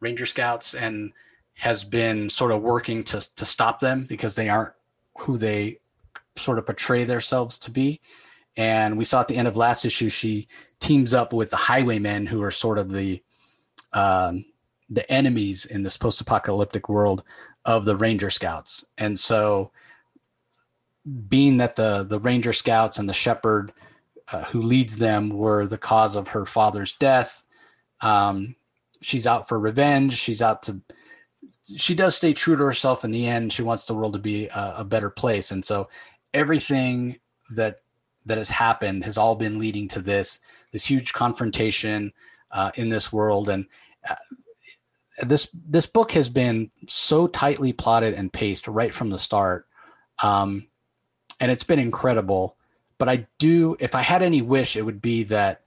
[0.00, 1.12] ranger scouts, and
[1.58, 4.72] has been sort of working to to stop them because they aren't
[5.18, 5.80] who they
[6.36, 8.00] sort of portray themselves to be.
[8.56, 10.46] And we saw at the end of last issue, she
[10.80, 13.22] teams up with the Highwaymen, who are sort of the
[13.92, 14.44] um,
[14.88, 17.24] the enemies in this post-apocalyptic world
[17.64, 19.72] of the Ranger Scouts, and so
[21.28, 23.72] being that the the Ranger Scouts and the Shepherd
[24.30, 27.44] uh, who leads them were the cause of her father's death,
[28.00, 28.54] um,
[29.00, 30.12] she's out for revenge.
[30.12, 30.80] She's out to
[31.76, 33.52] she does stay true to herself in the end.
[33.52, 35.88] She wants the world to be a, a better place, and so
[36.34, 37.18] everything
[37.50, 37.80] that
[38.26, 40.40] that has happened has all been leading to this
[40.72, 42.12] this huge confrontation
[42.50, 43.48] uh, in this world.
[43.48, 43.66] And
[44.08, 44.16] uh,
[45.22, 49.66] this this book has been so tightly plotted and paced right from the start,
[50.22, 50.66] um,
[51.40, 52.56] and it's been incredible.
[52.98, 55.62] But I do, if I had any wish, it would be that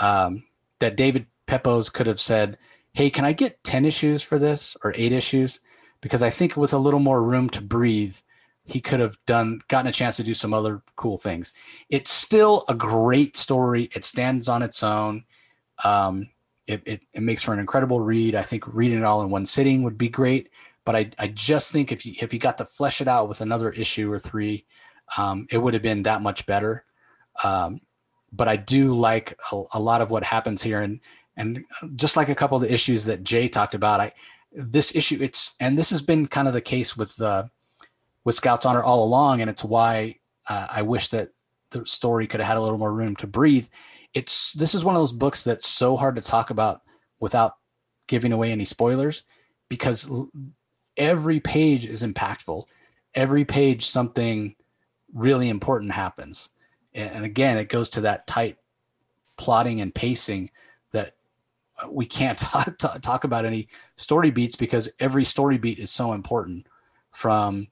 [0.00, 0.44] um,
[0.80, 2.58] that David Pepose could have said,
[2.92, 5.60] "Hey, can I get ten issues for this or eight issues?"
[6.00, 8.16] Because I think with a little more room to breathe,
[8.68, 11.52] he could have done gotten a chance to do some other cool things.
[11.88, 13.90] It's still a great story.
[13.94, 15.24] It stands on its own.
[15.82, 16.28] Um,
[16.66, 18.34] it, it, it, makes for an incredible read.
[18.34, 20.50] I think reading it all in one sitting would be great.
[20.84, 23.40] But I, I just think if you if you got to flesh it out with
[23.40, 24.66] another issue or three,
[25.16, 26.84] um, it would have been that much better.
[27.42, 27.80] Um,
[28.32, 31.00] but I do like a, a, lot of what happens here, and
[31.38, 31.64] and
[31.94, 34.12] just like a couple of the issues that Jay talked about, I
[34.52, 37.48] this issue it's and this has been kind of the case with the
[38.24, 40.16] with Scouts Honor all along, and it's why
[40.48, 41.30] uh, I wish that
[41.70, 43.68] the story could have had a little more room to breathe.
[44.14, 46.82] It's this is one of those books that's so hard to talk about
[47.20, 47.54] without
[48.08, 49.22] giving away any spoilers
[49.68, 50.10] because
[50.96, 52.64] every page is impactful.
[53.14, 54.56] Every page something
[55.14, 56.50] really important happens.
[56.94, 58.56] And again it goes to that tight
[59.36, 60.50] plotting and pacing
[61.88, 66.66] we can't talk, talk about any story beats because every story beat is so important.
[67.12, 67.68] From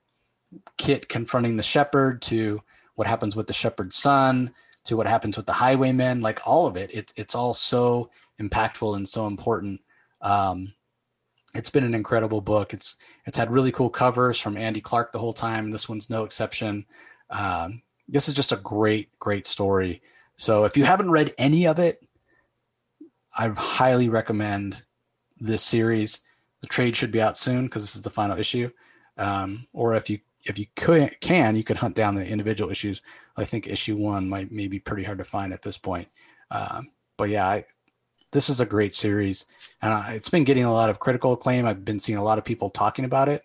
[0.77, 2.61] kit confronting the shepherd to
[2.95, 4.53] what happens with the shepherd's son
[4.85, 8.09] to what happens with the highwaymen like all of it it's it's all so
[8.41, 9.81] impactful and so important.
[10.21, 10.73] Um,
[11.55, 12.75] it's been an incredible book.
[12.75, 15.71] It's it's had really cool covers from andy clark the whole time.
[15.71, 16.87] This one's no exception.
[17.31, 20.03] Um, this is just a great great story.
[20.37, 22.06] So if you haven't read any of it,
[23.37, 24.82] I highly recommend
[25.39, 26.20] this series.
[26.61, 28.70] The trade should be out soon because this is the final issue.
[29.18, 33.03] Um, or if you if you could, can, you could hunt down the individual issues.
[33.37, 36.09] I think issue one might may be pretty hard to find at this point.
[36.51, 37.64] Um, but yeah, I,
[38.32, 39.45] this is a great series,
[39.82, 41.66] and I, it's been getting a lot of critical acclaim.
[41.66, 43.43] I've been seeing a lot of people talking about it,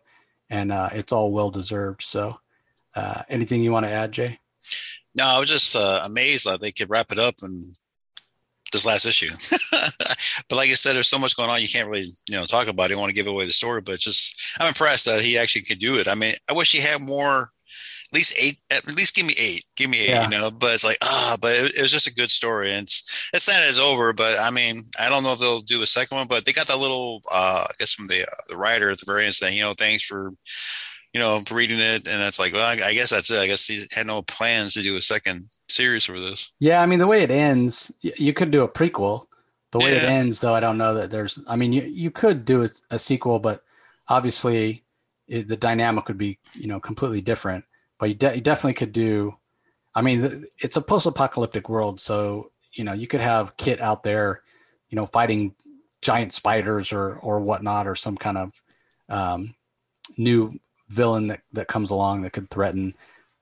[0.50, 2.04] and uh, it's all well deserved.
[2.04, 2.38] So,
[2.96, 4.40] uh, anything you want to add, Jay?
[5.16, 7.64] No, I was just uh, amazed that they could wrap it up in
[8.72, 9.32] this last issue.
[10.50, 12.68] but like I said, there's so much going on, you can't really, you know, talk
[12.68, 12.94] about it.
[12.94, 15.80] You want to give away the story, but just I'm impressed that he actually could
[15.80, 16.08] do it.
[16.08, 17.52] I mean, I wish he had more.
[18.14, 18.58] At least eight.
[18.70, 19.64] At least give me eight.
[19.78, 20.10] Give me eight.
[20.10, 20.24] Yeah.
[20.24, 22.84] You know, but it's like ah, but it, it, was just a good story, and
[22.84, 24.12] it's it's not as over.
[24.12, 26.68] But I mean, I don't know if they'll do a second one, but they got
[26.68, 29.56] that little, uh, I guess from the uh, the writer at the very end saying,
[29.56, 30.32] you know, thanks for
[31.14, 33.40] you know, for reading it, and it's like, well, I, I, guess that's it.
[33.40, 36.52] I guess he had no plans to do a second series for this.
[36.60, 39.26] Yeah, I mean, the way it ends, you could do a prequel.
[39.72, 40.04] The way yeah.
[40.04, 41.40] it ends, though, I don't know that there's.
[41.48, 43.64] I mean, you you could do a, a sequel, but
[44.08, 44.84] obviously,
[45.28, 47.64] it, the dynamic would be you know completely different.
[48.00, 49.36] But you, de- you definitely could do.
[49.96, 54.42] I mean, it's a post-apocalyptic world, so you know you could have Kit out there,
[54.90, 55.56] you know, fighting
[56.02, 58.62] giant spiders or or whatnot, or some kind of
[59.08, 59.56] um,
[60.18, 60.60] new
[60.90, 62.94] villain that, that comes along that could threaten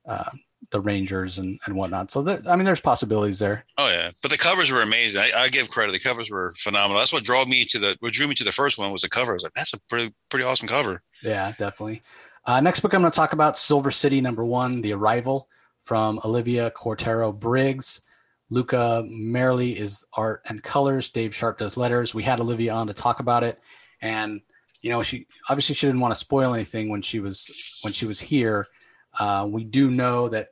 [0.06, 0.30] uh,
[0.70, 2.10] the Rangers and, and whatnot.
[2.10, 3.64] So there, I mean, there's possibilities there.
[3.76, 5.20] Oh yeah, but the covers were amazing.
[5.20, 6.98] I, I, give credit; the covers were phenomenal.
[6.98, 9.08] That's what drew me to the what drew me to the first one was the
[9.08, 9.32] cover.
[9.32, 11.02] I was like, that's a pretty pretty awesome cover.
[11.22, 12.02] Yeah, definitely.
[12.46, 15.48] Uh, next book I'm going to talk about Silver City number one, The Arrival
[15.84, 18.00] from Olivia Cuartero Briggs.
[18.48, 21.08] Luca Merli is art and colors.
[21.08, 22.14] Dave Sharpe does letters.
[22.14, 23.60] We had Olivia on to talk about it,
[24.02, 24.40] and
[24.82, 28.06] you know, she obviously she didn't want to spoil anything when she was when she
[28.06, 28.66] was here.
[29.18, 30.48] Uh, we do know that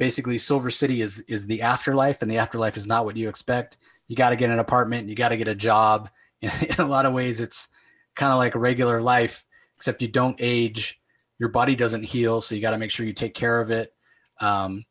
[0.00, 3.76] basically Silver City is is the afterlife, and the afterlife is not what you expect.
[4.08, 6.10] You got to get an apartment, you got to get a job.
[6.40, 7.68] In, in a lot of ways, it's
[8.16, 9.44] kind of like regular life,
[9.76, 10.98] except you don't age.
[11.38, 13.94] Your body doesn't heal, so you got to make sure you take care of it.
[14.40, 14.84] Um,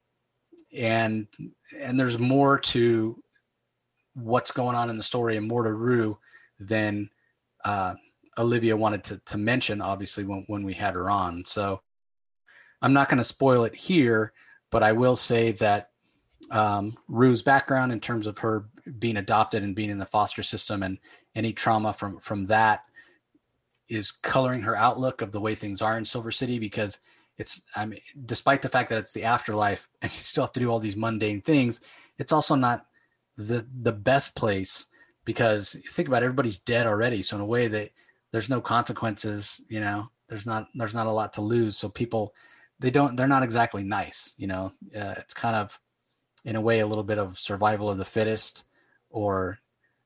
[0.78, 1.28] and
[1.78, 3.22] and there's more to
[4.14, 6.20] what's going on in the story and more to Rue
[6.60, 7.10] than
[7.66, 7.96] uh,
[8.38, 11.44] Olivia wanted to, to mention, obviously, when, when we had her on.
[11.46, 11.82] So
[12.82, 14.34] I'm not going to spoil it here,
[14.72, 15.90] but I will say that
[16.52, 18.66] um, Rue's background in terms of her
[18.98, 20.98] being adopted and being in the foster system and
[21.36, 22.86] any trauma from from that
[23.88, 27.00] is coloring her outlook of the way things are in Silver City because
[27.38, 30.60] it's I mean despite the fact that it's the afterlife and you still have to
[30.60, 31.82] do all these mundane things,
[32.18, 32.86] it's also not
[33.38, 34.88] the the best place
[35.26, 37.22] because think about it, everybody's dead already.
[37.22, 37.92] So in a way that
[38.32, 42.34] there's no consequences you know there's not there's not a lot to lose so people
[42.80, 44.72] they don't they're not exactly nice you know?
[44.96, 45.80] Uh, it's kind of
[46.46, 48.64] in a way a little bit of survival of the fittest
[49.10, 49.58] or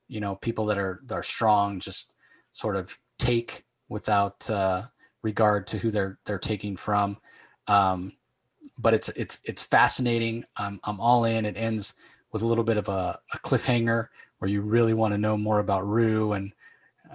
[0.08, 2.12] you know people that are that are strong just
[2.52, 4.82] sort of take without uh,
[5.22, 7.16] regard to who they're they're taking from.
[7.66, 8.12] Um,
[8.78, 10.44] but it's it's it's fascinating.
[10.56, 11.44] I'm, I'm all in.
[11.44, 11.94] It ends
[12.32, 14.08] with a little bit of a, a cliffhanger
[14.38, 16.52] where you really want to know more about rue and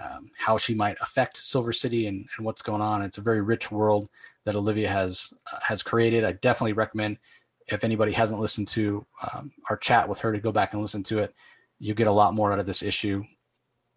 [0.02, 3.02] um, how she might affect Silver City and, and what's going on.
[3.02, 4.08] It's a very rich world
[4.44, 6.24] that Olivia has uh, has created.
[6.24, 7.18] I definitely recommend
[7.68, 11.02] if anybody hasn't listened to um, our chat with her to go back and listen
[11.04, 11.34] to it.
[11.78, 13.22] You get a lot more out of this issue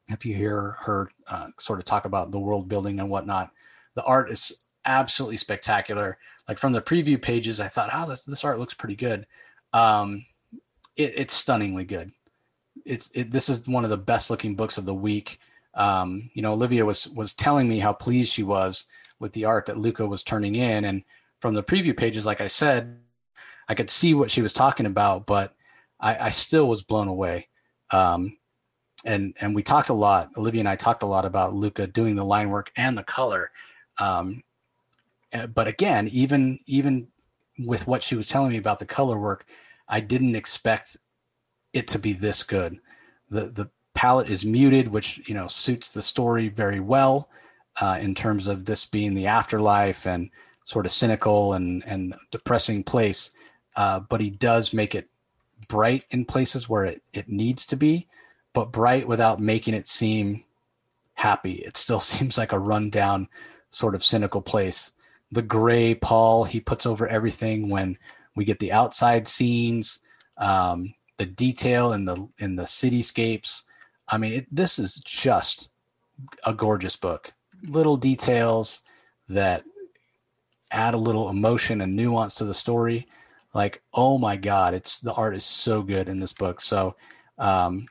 [0.10, 3.52] if you hear her uh, sort of talk about the world building and whatnot.
[3.96, 4.52] The art is
[4.86, 6.18] absolutely spectacular.
[6.48, 9.26] Like from the preview pages, I thought, oh, this this art looks pretty good.
[9.72, 10.26] Um,
[10.96, 12.12] it, it's stunningly good.
[12.86, 15.40] It's it, this is one of the best looking books of the week
[15.76, 18.86] um, you know, Olivia was was telling me how pleased she was
[19.24, 21.02] with the art that Luca was turning in, and
[21.40, 23.00] from the preview pages, like I said,
[23.70, 25.56] I could see what she was talking about, but
[25.98, 27.48] I, I still was blown away.
[27.90, 28.38] Um,
[29.06, 30.30] and and we talked a lot.
[30.38, 33.52] Olivia and I talked a lot about Luca doing the line work and the color.
[33.98, 34.44] Um,
[35.32, 37.08] eh, but again, even even
[37.60, 39.46] with what she was telling me about the color work,
[39.88, 40.98] I didn't expect
[41.72, 42.78] it to be this good.
[43.30, 47.30] The the palette is muted, which you know suits the story very well
[47.80, 50.30] uh, in terms of this being the afterlife and
[50.66, 53.32] sort of cynical and and depressing place.
[53.76, 55.10] Uh, but he does make it
[55.68, 58.08] bright in places where it it needs to be,
[58.54, 60.44] but bright without making it seem
[61.14, 61.56] happy.
[61.56, 63.28] It still seems like a rundown
[63.70, 64.92] sort of cynical place.
[65.32, 67.98] The gray pall he puts over everything when
[68.36, 70.00] we get the outside scenes,
[70.38, 73.64] um, the detail in the in the cityscapes
[74.08, 75.70] I mean, it, this is just
[76.46, 77.34] a gorgeous book.
[77.64, 78.82] Little details
[79.30, 79.64] that
[80.72, 83.08] add a little emotion and nuance to the story.
[83.54, 86.60] Like, oh my God, it's the art is so good in this book.
[86.60, 86.96] So,
[87.38, 87.86] um,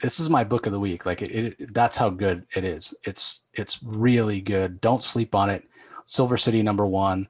[0.00, 1.06] this is my book of the week.
[1.06, 2.94] Like, it, it that's how good it is.
[3.04, 4.80] It's it's really good.
[4.80, 5.64] Don't sleep on it.
[6.04, 7.28] Silver City number one.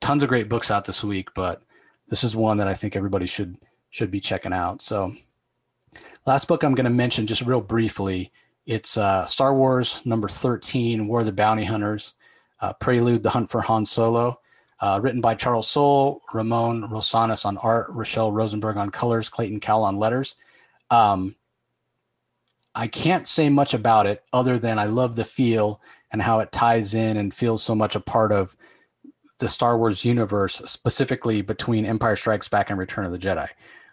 [0.00, 1.62] Tons of great books out this week, but
[2.08, 3.56] this is one that I think everybody should
[3.90, 4.82] should be checking out.
[4.82, 5.14] So,
[6.26, 8.30] last book I'm going to mention just real briefly.
[8.66, 12.14] It's uh, Star Wars number 13, War of the Bounty Hunters,
[12.60, 14.40] uh, Prelude, The Hunt for Han Solo,
[14.80, 19.88] uh, written by Charles Soule, Ramon Rosanas on art, Rochelle Rosenberg on colors, Clayton Cowles
[19.88, 20.36] on letters.
[20.90, 21.36] Um,
[22.74, 25.80] I can't say much about it other than I love the feel
[26.12, 28.56] and how it ties in and feels so much a part of
[29.38, 33.48] the Star Wars universe, specifically between Empire Strikes Back and Return of the Jedi.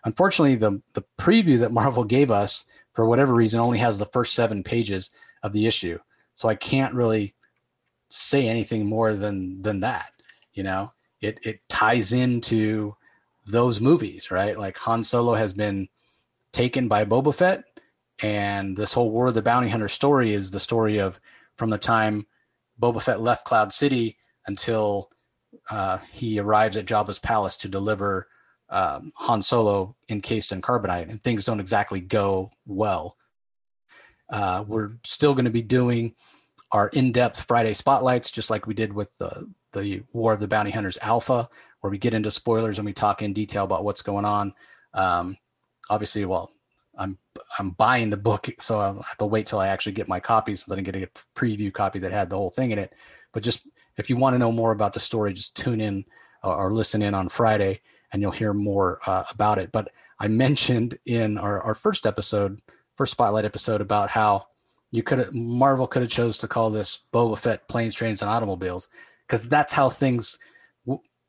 [0.06, 2.66] Unfortunately, the the preview that Marvel gave us,
[2.98, 5.12] for whatever reason, only has the first seven pages
[5.44, 6.00] of the issue,
[6.34, 7.36] so I can't really
[8.10, 10.14] say anything more than than that.
[10.54, 10.92] You know,
[11.22, 12.96] it it ties into
[13.46, 14.58] those movies, right?
[14.58, 15.88] Like Han Solo has been
[16.52, 17.66] taken by Boba Fett,
[18.24, 21.20] and this whole War of the Bounty Hunter story is the story of
[21.56, 22.26] from the time
[22.82, 24.18] Boba Fett left Cloud City
[24.48, 25.12] until
[25.70, 28.28] uh, he arrives at Jabba's palace to deliver
[28.70, 33.16] um, Han Solo encased in carbonite, and things don't exactly go well.
[34.30, 36.14] Uh, we're still going to be doing
[36.72, 40.72] our in-depth Friday spotlights, just like we did with the the War of the Bounty
[40.72, 41.48] Hunters Alpha,
[41.82, 44.54] where we get into spoilers and we talk in detail about what's going on.
[44.94, 45.38] Um,
[45.90, 46.52] obviously, well,
[46.98, 47.18] I'm
[47.60, 50.56] I'm buying the book, so I have to wait till I actually get my copy
[50.56, 52.94] so that I get a preview copy that had the whole thing in it.
[53.34, 56.06] But just if you want to know more about the story, just tune in
[56.44, 57.82] or, or listen in on Friday,
[58.12, 59.72] and you'll hear more uh, about it.
[59.72, 59.90] But
[60.20, 62.62] I mentioned in our, our first episode,
[62.96, 64.48] first spotlight episode, about how
[64.92, 68.88] you could Marvel could have chose to call this Boba Fett planes, trains, and automobiles
[69.28, 70.38] because that's how things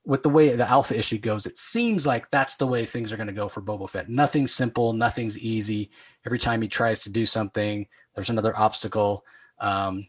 [0.08, 3.18] with the way the alpha issue goes, it seems like that's the way things are
[3.18, 4.08] going to go for Boba Fett.
[4.08, 5.90] Nothing's simple, nothing's easy.
[6.24, 9.22] Every time he tries to do something, there's another obstacle.
[9.60, 10.06] Um,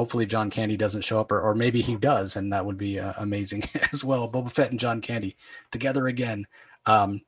[0.00, 2.98] hopefully, John Candy doesn't show up, or, or maybe he does, and that would be
[2.98, 4.26] uh, amazing as well.
[4.30, 5.36] Boba Fett and John Candy
[5.70, 6.46] together again.
[6.86, 7.20] Um,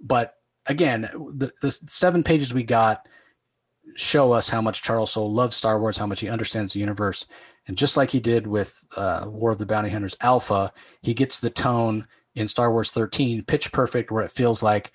[0.00, 0.34] but
[0.66, 3.08] again, the, the seven pages we got
[3.96, 7.26] show us how much Charles Soule loves Star Wars, how much he understands the universe,
[7.66, 11.40] and just like he did with uh, War of the Bounty Hunters Alpha, he gets
[11.40, 12.06] the tone
[12.36, 14.92] in Star Wars 13 pitch perfect, where it feels like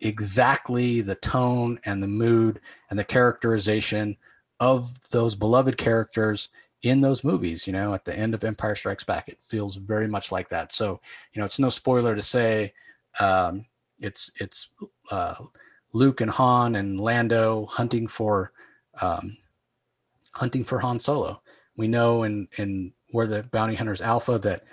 [0.00, 4.16] exactly the tone and the mood and the characterization
[4.60, 6.48] of those beloved characters
[6.82, 7.66] in those movies.
[7.66, 10.72] You know, at the end of Empire Strikes Back, it feels very much like that.
[10.72, 11.00] So,
[11.32, 12.72] you know, it's no spoiler to say
[13.20, 13.64] um,
[14.00, 14.70] it's it's
[15.10, 15.34] uh,
[15.92, 18.52] Luke and Han and Lando hunting for
[19.00, 19.36] um,
[20.34, 21.40] hunting for Han Solo
[21.78, 24.64] we know in in where the bounty hunters alpha that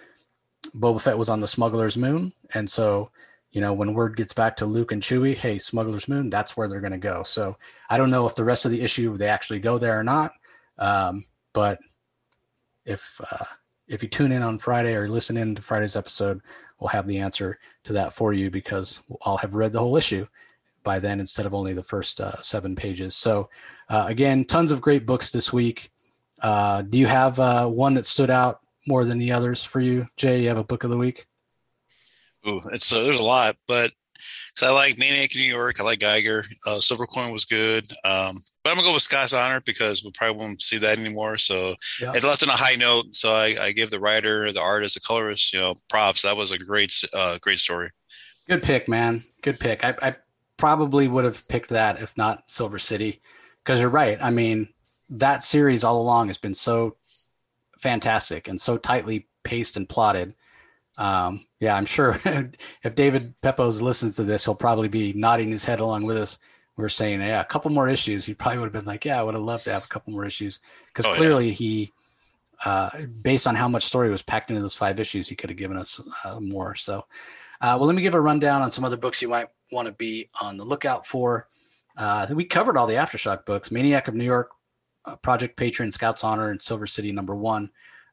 [0.75, 3.09] Boba Fett was on the smuggler's moon, and so
[3.56, 6.68] you know when word gets back to Luke and Chewie, hey, smuggler's moon, that's where
[6.68, 7.24] they're going to go.
[7.24, 7.56] So
[7.89, 10.34] I don't know if the rest of the issue they actually go there or not,
[10.78, 11.80] um, but
[12.86, 13.45] if uh,
[13.88, 16.41] if you tune in on Friday or listen in to Friday's episode,
[16.80, 20.28] we'll have the answer to that for you because I'll have read the whole issue
[20.84, 23.16] by then instead of only the first uh, seven pages.
[23.16, 23.49] So
[23.88, 25.93] uh, again, tons of great books this week.
[26.41, 30.06] Uh, do you have uh, one that stood out more than the others for you,
[30.18, 30.41] Jay?
[30.41, 31.26] You have a book of the week?
[32.47, 33.91] Ooh, it's uh, there's a lot, but
[34.53, 36.43] because I like Maniac in New York, I like Geiger.
[36.65, 40.11] Uh, Silver Coin was good, um, but I'm gonna go with Scout's Honor because we
[40.11, 41.37] probably won't see that anymore.
[41.37, 42.13] So yeah.
[42.13, 43.13] it left on a high note.
[43.13, 46.21] So I, I, give the writer, the artist, the colorist, you know, props.
[46.21, 47.91] That was a great, uh, great story.
[48.47, 49.23] Good pick, man.
[49.41, 49.83] Good pick.
[49.83, 50.15] I, I
[50.57, 53.21] probably would have picked that if not Silver City,
[53.63, 54.17] because you're right.
[54.21, 54.69] I mean,
[55.09, 56.97] that series all along has been so
[57.79, 60.33] fantastic and so tightly paced and plotted.
[60.97, 62.19] Um, yeah, I'm sure
[62.83, 66.39] if David Pepose listens to this, he'll probably be nodding his head along with us.
[66.77, 68.25] We are saying, yeah, a couple more issues.
[68.25, 70.11] He probably would have been like, yeah, I would have loved to have a couple
[70.11, 71.53] more issues because oh, clearly yeah.
[71.53, 71.93] he,
[72.65, 72.89] uh,
[73.21, 75.77] based on how much story was packed into those five issues, he could have given
[75.77, 76.75] us uh, more.
[76.75, 77.05] So,
[77.61, 79.93] uh, well, let me give a rundown on some other books you might want to
[79.93, 81.47] be on the lookout for.
[81.97, 83.71] Uh, we covered all the Aftershock books.
[83.71, 84.51] Maniac of New York
[85.05, 87.69] uh, Project Patron, Scouts Honor, and Silver City number one.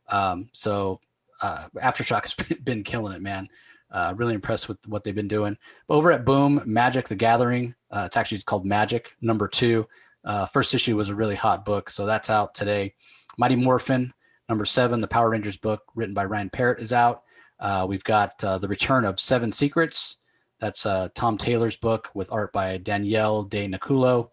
[0.09, 1.01] Um, so
[1.43, 2.35] uh, Aftershock's
[2.65, 3.49] been killing it, man.
[3.91, 5.57] Uh, really impressed with what they've been doing.
[5.87, 9.87] But over at Boom, Magic the Gathering, uh, it's actually called Magic number two.
[10.25, 12.95] Uh, first issue was a really hot book, so that's out today.
[13.37, 14.13] Mighty Morphin
[14.49, 17.23] number seven, the Power Rangers book written by Ryan Parrott is out.
[17.61, 20.17] Uh, we've got uh, the Return of Seven Secrets.
[20.61, 24.31] That's uh, Tom Taylor's book with art by Daniele Di Nicuolo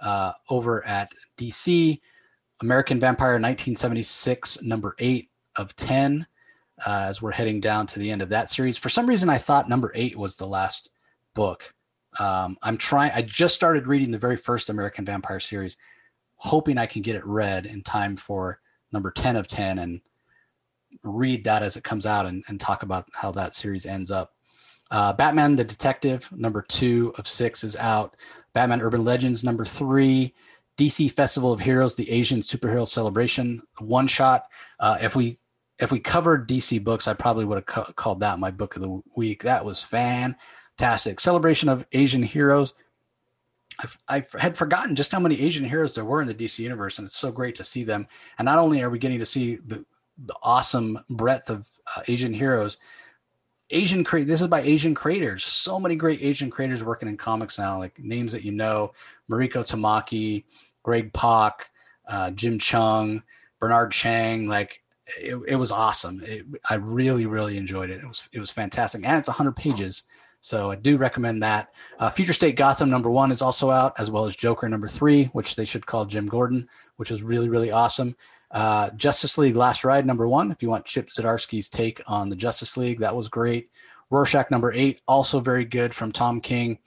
[0.00, 2.00] uh, over at DC.
[2.60, 6.26] American Vampire 1976, number eight of 10.
[6.86, 8.78] Uh, as we're heading down to the end of that series.
[8.78, 10.90] For some reason, I thought number eight was the last
[11.34, 11.72] book.
[12.18, 13.12] Um, I'm trying.
[13.14, 15.76] I just started reading the very first American Vampire series,
[16.36, 18.60] hoping I can get it read in time for
[18.92, 20.00] number ten of ten and
[21.02, 24.32] read that as it comes out and, and talk about how that series ends up.
[24.90, 28.16] Uh, Batman the Detective number two of six is out.
[28.54, 30.34] Batman Urban Legends number three.
[30.78, 34.44] DC Festival of Heroes, the Asian Superhero Celebration one shot.
[34.78, 35.38] Uh, if we
[35.78, 38.82] if we covered DC books, I probably would have ca- called that my book of
[38.82, 39.42] the week.
[39.42, 41.20] That was fantastic.
[41.20, 42.72] Celebration of Asian heroes.
[44.08, 47.06] i had forgotten just how many Asian heroes there were in the DC universe, and
[47.06, 48.08] it's so great to see them.
[48.38, 49.84] And not only are we getting to see the
[50.24, 52.78] the awesome breadth of uh, Asian heroes,
[53.70, 54.26] Asian create.
[54.26, 55.44] This is by Asian creators.
[55.44, 58.92] So many great Asian creators working in comics now, like names that you know:
[59.30, 60.44] Mariko Tamaki,
[60.82, 61.70] Greg Pak,
[62.08, 63.22] uh, Jim Cheung,
[63.60, 64.48] Bernard Chang.
[64.48, 64.80] Like
[65.16, 66.22] it, it was awesome.
[66.24, 68.00] It, I really, really enjoyed it.
[68.00, 70.04] It was it was fantastic, and it's 100 pages.
[70.40, 71.70] So I do recommend that.
[71.98, 75.24] Uh, Future State Gotham number one is also out, as well as Joker number three,
[75.26, 78.14] which they should call Jim Gordon, which is really, really awesome.
[78.50, 82.36] Uh, Justice League Last Ride number one, if you want Chip Zdarsky's take on the
[82.36, 83.70] Justice League, that was great.
[84.10, 86.78] Rorschach number eight, also very good from Tom King.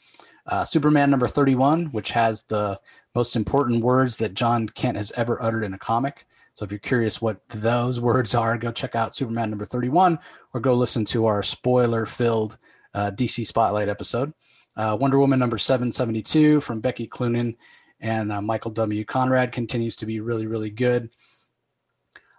[0.48, 2.80] Uh, Superman number 31, which has the
[3.14, 6.26] most important words that Jon Kent has ever uttered in a comic.
[6.54, 10.20] So if you're curious what those words are, go check out Superman number 31
[10.54, 12.58] or go listen to our spoiler filled
[12.94, 14.34] uh, DC Spotlight episode.
[14.76, 17.56] Uh, Wonder Woman number 772 from Becky Cloonan
[18.00, 19.06] and uh, Michael W.
[19.06, 21.10] Conrad continues to be really, really good.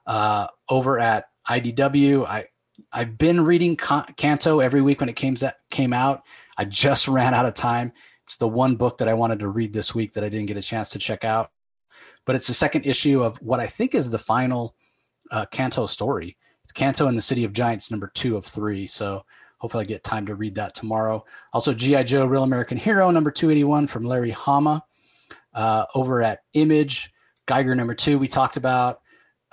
[0.07, 2.47] Uh, over at IDW, I,
[2.93, 5.37] I've been reading Canto every week when it came,
[5.71, 6.23] came out.
[6.59, 7.93] I just ran out of time.
[8.25, 10.57] It's the one book that I wanted to read this week that I didn't get
[10.57, 11.51] a chance to check out
[12.25, 14.75] but it's the second issue of what I think is the final
[15.31, 16.37] uh, Canto story.
[16.63, 18.87] It's Canto and the City of Giants, number two of three.
[18.87, 19.25] So
[19.59, 21.25] hopefully I get time to read that tomorrow.
[21.53, 22.03] Also, G.I.
[22.05, 24.85] Joe Real American Hero, number 281 from Larry Hama.
[25.55, 27.13] Uh, over at Image,
[27.47, 29.01] Geiger, number two, we talked about.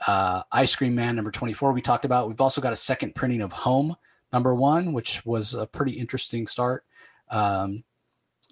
[0.08, 2.28] Uh, Ice Cream Man, number 24, we talked about.
[2.30, 3.96] We've also got a second printing of Home,
[4.32, 6.86] number one, which was a pretty interesting start.
[7.30, 7.84] Um,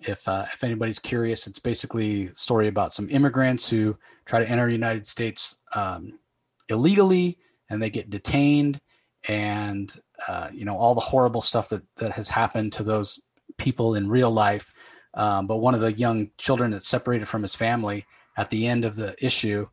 [0.01, 4.49] if uh, if anybody's curious, it's basically a story about some immigrants who try to
[4.49, 6.19] enter the United States um,
[6.69, 7.37] illegally,
[7.69, 8.79] and they get detained,
[9.27, 13.19] and uh, you know all the horrible stuff that that has happened to those
[13.57, 14.71] people in real life.
[15.15, 18.05] Um, but one of the young children that's separated from his family
[18.37, 19.67] at the end of the issue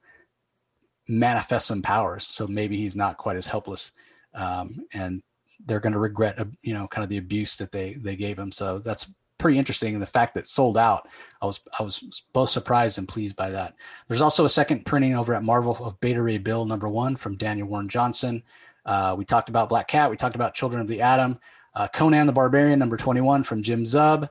[1.06, 3.92] manifests some powers, so maybe he's not quite as helpless,
[4.34, 5.22] um, and
[5.66, 8.38] they're going to regret, uh, you know, kind of the abuse that they they gave
[8.38, 8.50] him.
[8.50, 9.06] So that's
[9.38, 9.94] pretty interesting.
[9.94, 11.08] And the fact that sold out,
[11.42, 13.74] I was I was both surprised and pleased by that.
[14.08, 17.36] There's also a second printing over at Marvel of Beta Ray Bill number one from
[17.36, 18.42] Daniel Warren Johnson.
[18.86, 20.10] Uh, we talked about Black Cat.
[20.10, 21.38] We talked about Children of the Atom.
[21.74, 24.28] Uh, Conan the Barbarian number 21 from Jim Zub.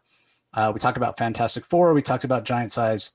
[0.53, 1.93] Uh, we talked about Fantastic Four.
[1.93, 3.11] We talked about Giant Size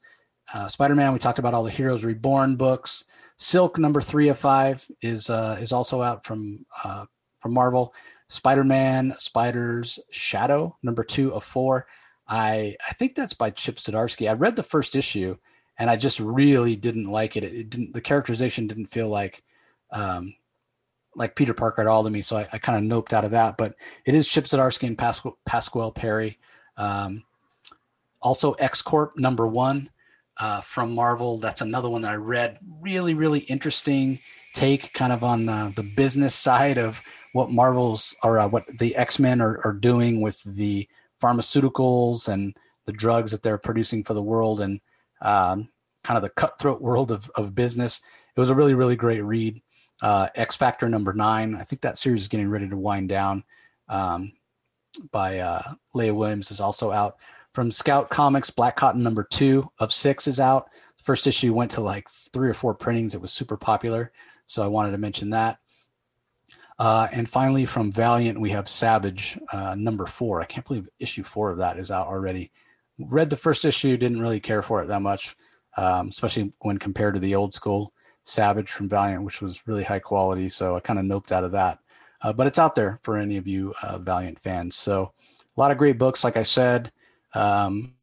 [0.53, 1.13] uh, Spider Man.
[1.13, 3.05] We talked about all the Heroes Reborn books.
[3.37, 7.05] Silk number three of five is uh, is also out from uh,
[7.41, 7.95] from Marvel.
[8.29, 11.87] Spider-Man, Spider's Shadow, number two of four.
[12.29, 14.29] I I think that's by Chip Zdarsky.
[14.29, 15.37] I read the first issue,
[15.79, 17.45] and I just really didn't like it.
[17.45, 17.95] It, it didn't.
[17.95, 19.43] The characterization didn't feel like
[19.91, 20.35] um,
[21.15, 23.31] like Peter Parker at all to me, so I, I kind of noped out of
[23.31, 23.57] that.
[23.57, 23.75] But
[24.05, 26.39] it is Chip Zdarsky and Pasqual, Pasquale Ferry.
[26.77, 27.25] Um,
[28.21, 29.91] also, X Corp number one
[30.37, 31.39] uh, from Marvel.
[31.39, 32.59] That's another one that I read.
[32.81, 34.21] Really, really interesting
[34.55, 37.01] take, kind of on uh, the business side of
[37.33, 40.89] what Marvel's or uh, what the X Men are, are doing with the
[41.23, 42.57] pharmaceuticals and
[42.87, 44.81] the drugs that they're producing for the world and
[45.21, 45.69] um,
[46.05, 48.01] kind of the cutthroat world of, of business.
[48.37, 49.61] It was a really, really great read.
[50.01, 51.55] Uh, X Factor number nine.
[51.57, 53.43] I think that series is getting ready to wind down.
[53.89, 54.33] Um,
[55.11, 57.17] by uh, Leah Williams is also out.
[57.53, 60.69] From Scout Comics, Black Cotton number two of six is out.
[61.03, 63.15] First issue went to like three or four printings.
[63.15, 64.13] It was super popular.
[64.47, 65.59] So I wanted to mention that.
[66.79, 70.41] Uh, and finally, from Valiant, we have Savage uh, number four.
[70.41, 72.53] I can't believe issue four of that is out already.
[72.99, 75.37] Read the first issue, didn't really care for it that much,
[75.77, 77.93] um, especially when compared to the old school
[78.25, 80.49] Savage from Valiant, which was really high quality.
[80.49, 81.79] So I kind of noped out of that.
[82.21, 84.77] Uh, but it's out there for any of you uh, Valiant fans.
[84.77, 85.13] So
[85.57, 86.93] a lot of great books, like I said.
[87.35, 87.95] Um,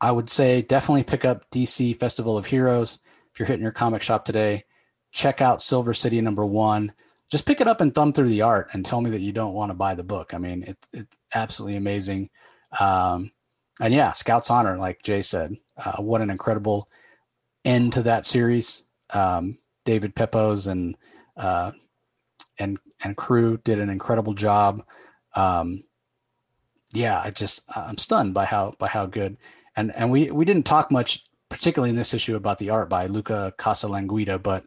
[0.00, 2.98] I would say definitely pick up DC Festival of Heroes
[3.32, 4.64] if you're hitting your comic shop today.
[5.10, 6.92] Check out Silver City number one
[7.30, 9.54] just pick it up and thumb through the art and tell me that you don't
[9.54, 10.34] want to buy the book.
[10.34, 12.30] I mean, it's it's absolutely amazing.
[12.78, 13.32] Um,
[13.80, 16.88] and yeah, Scout's Honor, like Jay said, uh, what an incredible
[17.64, 18.82] end to that series.
[19.10, 20.96] Um, David Pepose and
[21.36, 21.72] uh,
[22.58, 24.82] and and crew did an incredible job.
[25.34, 25.84] Um,
[26.92, 29.36] yeah, I just I'm stunned by how by how good.
[29.76, 33.06] And and we we didn't talk much, particularly in this issue, about the art by
[33.06, 34.64] Luca Casalanguida, but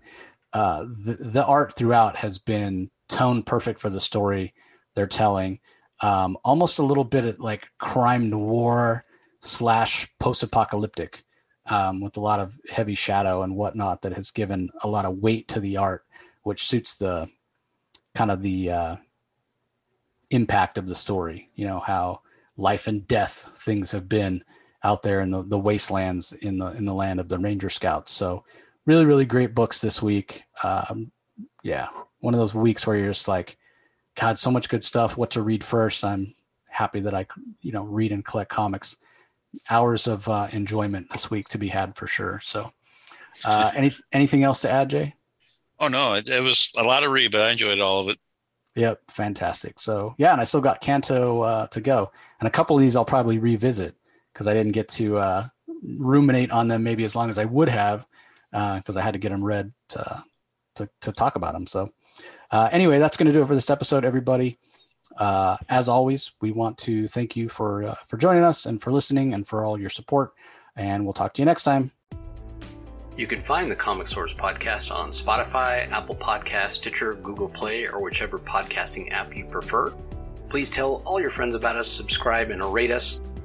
[0.53, 4.53] uh, the the art throughout has been tone perfect for the story
[4.95, 5.59] they're telling.
[6.01, 9.05] Um, almost a little bit like crime noir
[9.41, 11.23] slash post apocalyptic,
[11.67, 15.17] um, with a lot of heavy shadow and whatnot that has given a lot of
[15.17, 16.05] weight to the art,
[16.43, 17.29] which suits the
[18.15, 18.95] kind of the uh,
[20.31, 21.49] impact of the story.
[21.55, 22.21] You know how
[22.57, 24.43] life and death things have been
[24.83, 28.11] out there in the, the wastelands in the in the land of the Ranger Scouts.
[28.11, 28.43] So
[28.91, 30.43] really, really great books this week.
[30.63, 31.13] Um,
[31.63, 31.87] yeah,
[32.19, 33.55] one of those weeks where you're just like,
[34.19, 35.15] God, so much good stuff.
[35.15, 36.03] What to read first?
[36.03, 36.35] I'm
[36.67, 37.25] happy that I
[37.61, 38.97] you know read and collect comics.
[39.69, 42.41] Hours of uh, enjoyment this week to be had for sure.
[42.43, 42.73] So,
[43.45, 45.13] uh, any anything else to add, Jay?
[45.79, 48.17] Oh no, it, it was a lot of read, but I enjoyed all of it.
[48.75, 49.79] Yep, fantastic.
[49.79, 52.11] So yeah, and I still got Canto uh, to go,
[52.41, 53.95] and a couple of these I'll probably revisit
[54.33, 55.47] because I didn't get to uh,
[55.97, 58.05] ruminate on them maybe as long as I would have
[58.51, 60.23] because uh, I had to get them read to
[60.75, 61.65] to, to talk about them.
[61.65, 61.91] So
[62.51, 64.57] uh, anyway, that's going to do it for this episode, everybody.
[65.17, 68.91] Uh, as always, we want to thank you for uh, for joining us and for
[68.91, 70.33] listening and for all your support.
[70.75, 71.91] And we'll talk to you next time.
[73.17, 78.01] You can find the Comic Source podcast on Spotify, Apple Podcast, Stitcher, Google Play, or
[78.01, 79.93] whichever podcasting app you prefer.
[80.47, 83.19] Please tell all your friends about us, subscribe, and rate us.